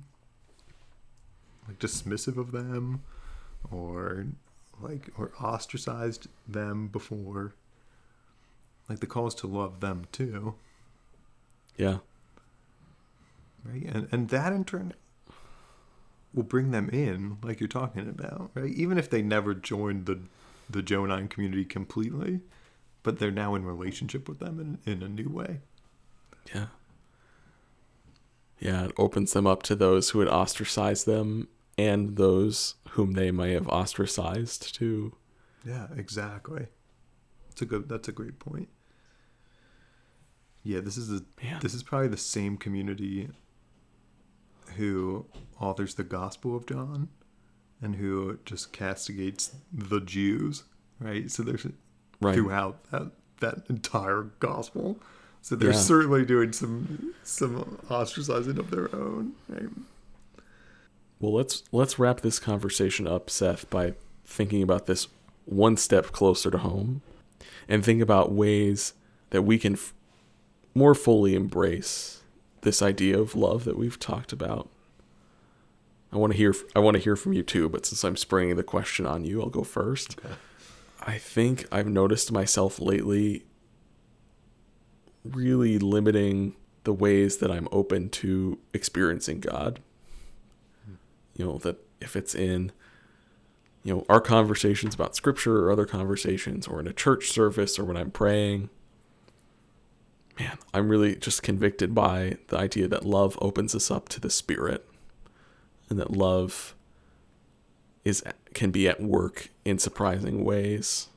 like 1.68 1.80
dismissive 1.80 2.38
of 2.38 2.52
them, 2.52 3.02
or 3.72 4.28
like 4.82 5.10
or 5.18 5.32
ostracized 5.42 6.28
them 6.48 6.88
before. 6.88 7.56
Like 8.90 9.00
the 9.00 9.08
calls 9.08 9.36
to 9.36 9.48
love 9.48 9.82
them 9.82 10.06
too 10.12 10.56
Yeah. 11.76 11.98
Right 13.68 13.84
and 13.84 14.08
and 14.12 14.30
that 14.30 14.54
in 14.54 14.64
turn 14.64 14.94
will 16.34 16.44
bring 16.44 16.72
them 16.72 16.90
in 16.90 17.38
like 17.44 17.60
you're 17.60 17.68
talking 17.68 18.08
about 18.08 18.52
right 18.54 18.72
even 18.72 18.98
if 18.98 19.10
they 19.10 19.22
never 19.22 19.54
joined 19.54 20.06
the 20.06 20.20
the 20.70 20.82
Johannine 20.82 21.28
community 21.28 21.66
completely 21.66 22.42
but 23.04 23.20
they're 23.20 23.32
now 23.32 23.56
in 23.56 23.66
relationship 23.66 24.28
with 24.30 24.40
them 24.40 24.60
in, 24.86 24.92
in 24.92 25.02
a 25.04 25.10
new 25.10 25.30
way 25.30 25.60
Yeah. 26.54 26.68
Yeah, 28.60 28.86
it 28.86 28.92
opens 28.98 29.34
them 29.34 29.46
up 29.46 29.62
to 29.64 29.76
those 29.76 30.10
who 30.10 30.20
had 30.20 30.28
ostracized 30.30 31.06
them 31.06 31.48
and 31.78 32.18
those 32.18 32.76
whom 32.92 33.12
they 33.14 33.30
may 33.32 33.52
have 33.54 33.68
ostracized 33.68 34.74
too. 34.74 35.16
yeah 35.66 35.88
exactly 35.96 36.68
it's 37.52 37.62
a 37.62 37.66
good 37.66 37.88
that's 37.90 38.08
a 38.08 38.12
great 38.12 38.40
point 38.40 38.70
yeah 40.64 40.80
this 40.82 40.98
is 40.98 41.10
a 41.12 41.22
Man. 41.44 41.60
this 41.62 41.74
is 41.74 41.84
probably 41.84 42.08
the 42.10 42.18
same 42.18 42.58
community 42.58 43.30
who 44.76 45.26
authors 45.60 45.96
the 45.96 46.04
gospel 46.04 46.56
of 46.56 46.66
john 46.66 47.10
and 47.82 47.96
who 47.98 48.38
just 48.46 48.72
castigates 48.74 49.56
the 49.72 50.00
jews 50.00 50.64
right 51.00 51.30
so 51.32 51.44
there's 51.44 51.66
Right. 52.20 52.34
throughout 52.36 52.90
that 52.92 53.12
that 53.42 53.70
entire 53.70 54.24
gospel. 54.40 54.98
So 55.44 55.56
they're 55.56 55.70
Yeah. 55.70 55.78
certainly 55.78 56.26
doing 56.26 56.52
some 56.52 57.14
some 57.24 57.78
ostracizing 57.90 58.58
of 58.58 58.72
their 58.72 58.94
own. 58.96 59.34
Right? 59.48 59.70
Well, 61.20 61.34
let's 61.34 61.62
let's 61.72 62.00
wrap 62.00 62.22
this 62.22 62.40
conversation 62.40 63.06
up, 63.08 63.30
Seth, 63.30 63.70
by 63.70 63.94
thinking 64.26 64.64
about 64.64 64.88
this 64.88 65.08
one 65.46 65.78
step 65.78 66.12
closer 66.12 66.50
to 66.50 66.58
home, 66.58 67.02
and 67.68 67.86
think 67.86 68.02
about 68.02 68.32
ways 68.32 68.94
that 69.30 69.44
we 69.44 69.60
can 69.60 69.74
f- 69.74 69.94
more 70.74 70.96
fully 70.96 71.36
embrace 71.36 72.22
this 72.62 72.82
idea 72.82 73.20
of 73.20 73.36
love 73.36 73.64
that 73.66 73.78
we've 73.78 74.00
talked 74.00 74.32
about. 74.32 74.70
I 76.12 76.18
want 76.18 76.34
to 76.34 76.38
hear 76.38 76.56
I 76.76 76.80
want 76.80 76.96
to 76.96 77.04
hear 77.04 77.16
from 77.16 77.34
you 77.34 77.44
too, 77.44 77.70
but 77.70 77.86
since 77.86 78.04
I'm 78.04 78.18
springing 78.18 78.56
the 78.56 78.64
question 78.64 79.06
on 79.06 79.26
you, 79.26 79.42
I'll 79.42 79.50
go 79.50 79.64
first. 79.64 80.18
Okay. 80.20 80.36
I 81.02 81.18
think 81.18 81.66
I've 81.72 81.88
noticed 81.88 82.32
myself 82.32 82.80
lately 82.80 83.46
really 85.24 85.78
limiting 85.78 86.56
the 86.84 86.94
ways 86.94 87.38
that 87.38 87.52
I'm 87.52 87.68
open 87.72 88.10
to 88.10 88.60
experiencing 88.74 89.40
God. 89.42 89.80
You 91.36 91.46
know, 91.46 91.58
that 91.60 91.78
if 92.02 92.16
it's 92.16 92.34
in, 92.34 92.72
you 93.84 93.94
know, 93.94 94.06
our 94.10 94.22
conversations 94.22 94.96
about 94.96 95.16
scripture 95.16 95.66
or 95.66 95.72
other 95.72 95.86
conversations 95.86 96.68
or 96.68 96.80
in 96.80 96.88
a 96.88 96.94
church 96.94 97.30
service 97.30 97.78
or 97.78 97.86
when 97.86 97.98
I'm 97.98 98.12
praying, 98.12 98.70
man, 100.40 100.58
I'm 100.74 100.90
really 100.90 101.16
just 101.16 101.44
convicted 101.44 101.96
by 101.96 102.38
the 102.48 102.58
idea 102.58 102.88
that 102.88 103.06
love 103.06 103.38
opens 103.42 103.74
us 103.76 103.90
up 103.90 104.10
to 104.10 104.20
the 104.20 104.30
Spirit 104.30 104.88
and 105.90 106.00
that 106.00 106.12
love 106.12 106.76
is 108.04 108.24
can 108.54 108.72
be 108.72 108.88
at 108.88 109.02
work 109.02 109.50
in 109.66 109.80
surprising 109.80 110.44
ways. 110.44 111.08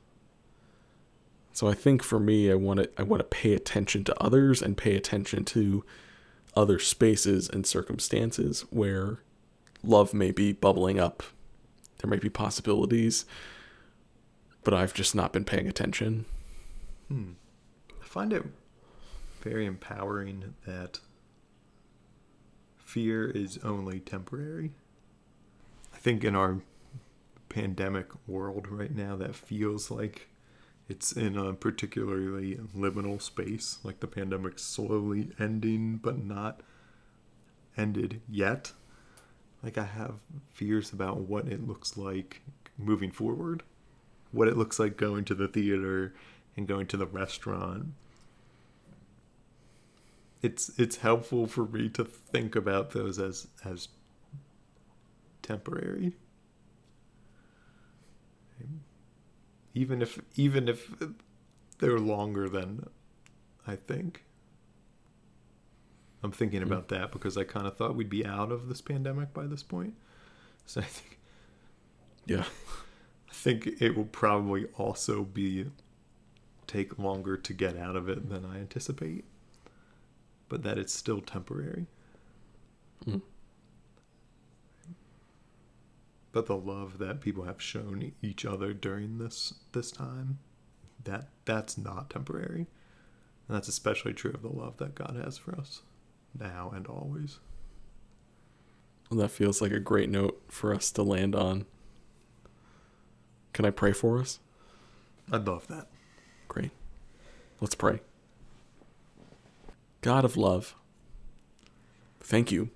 So 1.53 1.69
I 1.69 1.75
think 1.75 2.03
for 2.03 2.19
me 2.19 2.51
I 2.51 2.55
want 2.55 2.81
to 2.81 2.91
I 2.97 3.03
want 3.03 3.21
to 3.21 3.25
pay 3.25 3.55
attention 3.55 4.05
to 4.05 4.23
others 4.23 4.63
and 4.63 4.77
pay 4.77 4.97
attention 4.97 5.45
to 5.47 5.85
other 6.57 6.79
spaces 6.79 7.49
and 7.49 7.67
circumstances 7.67 8.63
where 8.71 9.21
love 9.83 10.13
may 10.13 10.31
be 10.31 10.53
bubbling 10.53 10.99
up. 10.99 11.23
There 11.99 12.11
might 12.11 12.23
be 12.23 12.31
possibilities, 12.31 13.25
but 14.65 14.75
I've 14.75 14.95
just 14.95 15.15
not 15.15 15.33
been 15.33 15.45
paying 15.45 15.69
attention. 15.69 16.25
Hmm. 17.09 17.33
I 18.03 18.07
find 18.07 18.33
it 18.33 18.45
very 19.41 19.67
empowering 19.67 20.55
that 20.67 21.01
fear 22.77 23.29
is 23.29 23.59
only 23.63 24.01
temporary. 24.01 24.73
I 25.95 25.99
think 25.99 26.25
in 26.25 26.35
our 26.35 26.61
pandemic 27.49 28.07
world 28.27 28.69
right 28.69 28.95
now, 28.95 29.17
that 29.17 29.35
feels 29.35 29.91
like 29.91 30.29
it's 30.89 31.13
in 31.13 31.37
a 31.37 31.53
particularly 31.53 32.57
liminal 32.77 33.23
space. 33.23 33.79
Like 33.85 34.01
the 34.01 34.07
pandemic's 34.07 34.63
slowly 34.63 35.31
ending, 35.39 35.99
but 35.99 36.23
not 36.23 36.63
ended 37.77 38.21
yet. 38.29 38.73
Like 39.63 39.79
I 39.79 39.85
have 39.85 40.17
fears 40.53 40.93
about 40.93 41.19
what 41.19 41.47
it 41.47 41.67
looks 41.67 41.97
like 41.97 42.43
moving 42.77 43.11
forward, 43.11 43.63
what 44.33 44.49
it 44.49 44.57
looks 44.57 44.79
like 44.79 44.97
going 44.97 45.25
to 45.27 45.35
the 45.35 45.49
theater 45.49 46.15
and 46.57 46.67
going 46.67 46.87
to 46.89 46.97
the 46.97 47.07
restaurant 47.07 47.89
it's 50.43 50.71
it's 50.79 50.97
helpful 50.97 51.47
for 51.47 51.67
me 51.67 51.89
to 51.91 52.05
think 52.05 52.57
about 52.57 52.91
those 52.91 53.19
as 53.19 53.47
as 53.65 53.89
temporary. 55.43 56.15
Even 59.75 60.03
if 60.03 60.21
even 60.37 60.69
if 60.69 60.91
they're 61.79 61.99
longer 61.99 62.49
than 62.49 62.87
i 63.67 63.77
think. 63.77 64.25
I'm 66.23 66.33
thinking 66.33 66.63
about 66.63 66.89
that 66.89 67.13
because 67.13 67.37
i 67.37 67.45
kind 67.45 67.67
of 67.67 67.77
thought 67.77 67.95
we'd 67.95 68.11
be 68.11 68.27
out 68.27 68.51
of 68.53 68.69
this 68.69 68.81
pandemic 68.81 69.33
by 69.33 69.47
this 69.47 69.63
point. 69.63 69.95
So 70.67 70.81
i 70.81 70.85
think 70.85 71.19
yeah. 72.27 72.45
I 73.29 73.33
think 73.33 73.67
it 73.81 73.97
will 73.97 74.05
probably 74.05 74.67
also 74.77 75.23
be 75.23 75.67
take 76.67 76.99
longer 76.99 77.37
to 77.37 77.53
get 77.53 77.77
out 77.77 77.97
of 77.97 78.09
it 78.09 78.29
than 78.29 78.45
i 78.45 78.59
anticipate 78.59 79.25
but 80.51 80.63
that 80.65 80.77
it's 80.77 80.93
still 80.93 81.23
temporary. 81.23 81.87
Mm. 83.07 83.23
But 86.33 86.47
the 86.47 86.57
love 86.57 86.99
that 86.99 87.23
people 87.23 87.45
have 87.45 87.63
shown 87.63 88.13
each 88.21 88.45
other 88.45 88.75
during 88.75 89.17
this 89.17 89.55
this 89.73 89.91
time, 89.91 90.39
that 91.05 91.29
that's 91.47 91.79
not 91.79 92.11
temporary. 92.11 92.67
And 93.49 93.57
that's 93.57 93.69
especially 93.69 94.13
true 94.13 94.33
of 94.33 94.43
the 94.43 94.49
love 94.49 94.77
that 94.77 94.95
God 94.95 95.19
has 95.25 95.39
for 95.39 95.57
us 95.57 95.81
now 96.39 96.71
and 96.75 96.87
always. 96.87 97.39
Well, 99.11 99.19
that 99.21 99.31
feels 99.31 99.61
like 99.61 99.73
a 99.73 99.81
great 99.81 100.09
note 100.09 100.41
for 100.49 100.75
us 100.75 100.93
to 100.93 101.03
land 101.03 101.35
on. 101.35 101.67
Can 103.53 103.65
I 103.65 103.71
pray 103.71 103.93
for 103.93 104.21
us? 104.21 104.39
I'd 105.33 105.47
love 105.47 105.67
that. 105.67 105.89
Great. 106.47 106.71
Let's 107.61 107.75
pray. 107.75 108.01
God 110.03 110.25
of 110.25 110.37
love, 110.37 110.75
thank 112.21 112.51
you 112.51 112.71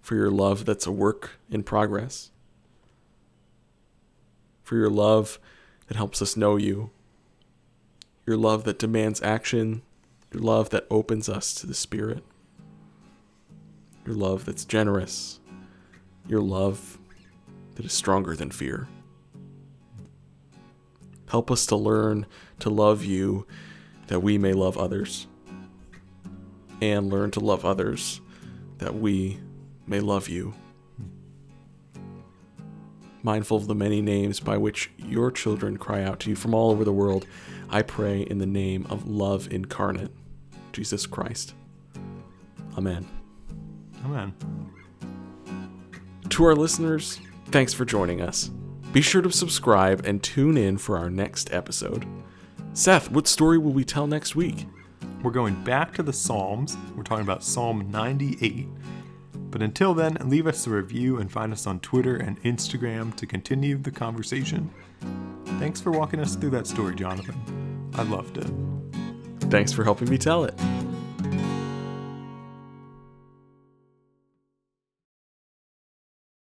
for 0.00 0.14
your 0.14 0.30
love 0.30 0.64
that's 0.64 0.86
a 0.86 0.92
work 0.92 1.32
in 1.50 1.62
progress, 1.62 2.30
for 4.62 4.76
your 4.76 4.88
love 4.88 5.38
that 5.88 5.96
helps 5.96 6.22
us 6.22 6.36
know 6.36 6.56
you, 6.56 6.90
your 8.26 8.38
love 8.38 8.64
that 8.64 8.78
demands 8.78 9.20
action, 9.20 9.82
your 10.32 10.42
love 10.42 10.70
that 10.70 10.86
opens 10.90 11.28
us 11.28 11.52
to 11.54 11.66
the 11.66 11.74
Spirit, 11.74 12.24
your 14.06 14.14
love 14.14 14.46
that's 14.46 14.64
generous, 14.64 15.38
your 16.26 16.40
love 16.40 16.98
that 17.74 17.84
is 17.84 17.92
stronger 17.92 18.34
than 18.34 18.50
fear. 18.50 18.88
Help 21.28 21.50
us 21.50 21.66
to 21.66 21.76
learn 21.76 22.24
to 22.58 22.70
love 22.70 23.04
you 23.04 23.46
that 24.06 24.20
we 24.20 24.38
may 24.38 24.54
love 24.54 24.78
others 24.78 25.26
and 26.82 27.08
learn 27.12 27.30
to 27.30 27.38
love 27.38 27.64
others, 27.64 28.20
that 28.78 28.96
we 28.96 29.38
may 29.86 30.00
love 30.00 30.28
you. 30.28 30.52
Mindful 33.22 33.58
of 33.58 33.68
the 33.68 33.74
many 33.74 34.02
names 34.02 34.40
by 34.40 34.56
which 34.56 34.90
your 34.98 35.30
children 35.30 35.76
cry 35.76 36.02
out 36.02 36.18
to 36.20 36.30
you 36.30 36.34
from 36.34 36.54
all 36.54 36.72
over 36.72 36.82
the 36.82 36.92
world, 36.92 37.24
I 37.70 37.82
pray 37.82 38.22
in 38.22 38.38
the 38.38 38.46
name 38.46 38.84
of 38.90 39.06
love 39.06 39.46
incarnate, 39.52 40.10
Jesus 40.72 41.06
Christ. 41.06 41.54
Amen. 42.76 43.06
Amen. 44.04 44.34
To 46.30 46.44
our 46.44 46.56
listeners, 46.56 47.20
thanks 47.52 47.72
for 47.72 47.84
joining 47.84 48.20
us. 48.20 48.50
Be 48.92 49.02
sure 49.02 49.22
to 49.22 49.30
subscribe 49.30 50.04
and 50.04 50.20
tune 50.20 50.56
in 50.56 50.78
for 50.78 50.98
our 50.98 51.10
next 51.10 51.52
episode. 51.52 52.04
Seth, 52.72 53.08
what 53.08 53.28
story 53.28 53.56
will 53.56 53.72
we 53.72 53.84
tell 53.84 54.08
next 54.08 54.34
week? 54.34 54.66
We're 55.22 55.30
going 55.30 55.62
back 55.62 55.94
to 55.94 56.02
the 56.02 56.12
Psalms. 56.12 56.76
We're 56.96 57.04
talking 57.04 57.22
about 57.22 57.44
Psalm 57.44 57.88
98. 57.92 58.66
But 59.52 59.62
until 59.62 59.94
then, 59.94 60.16
leave 60.24 60.48
us 60.48 60.66
a 60.66 60.70
review 60.70 61.18
and 61.18 61.30
find 61.30 61.52
us 61.52 61.64
on 61.66 61.78
Twitter 61.78 62.16
and 62.16 62.42
Instagram 62.42 63.14
to 63.16 63.26
continue 63.26 63.78
the 63.78 63.92
conversation. 63.92 64.68
Thanks 65.60 65.80
for 65.80 65.92
walking 65.92 66.18
us 66.18 66.34
through 66.34 66.50
that 66.50 66.66
story, 66.66 66.96
Jonathan. 66.96 67.90
I 67.94 68.02
loved 68.02 68.38
it. 68.38 68.50
Thanks 69.48 69.72
for 69.72 69.84
helping 69.84 70.10
me 70.10 70.18
tell 70.18 70.44
it. 70.44 70.58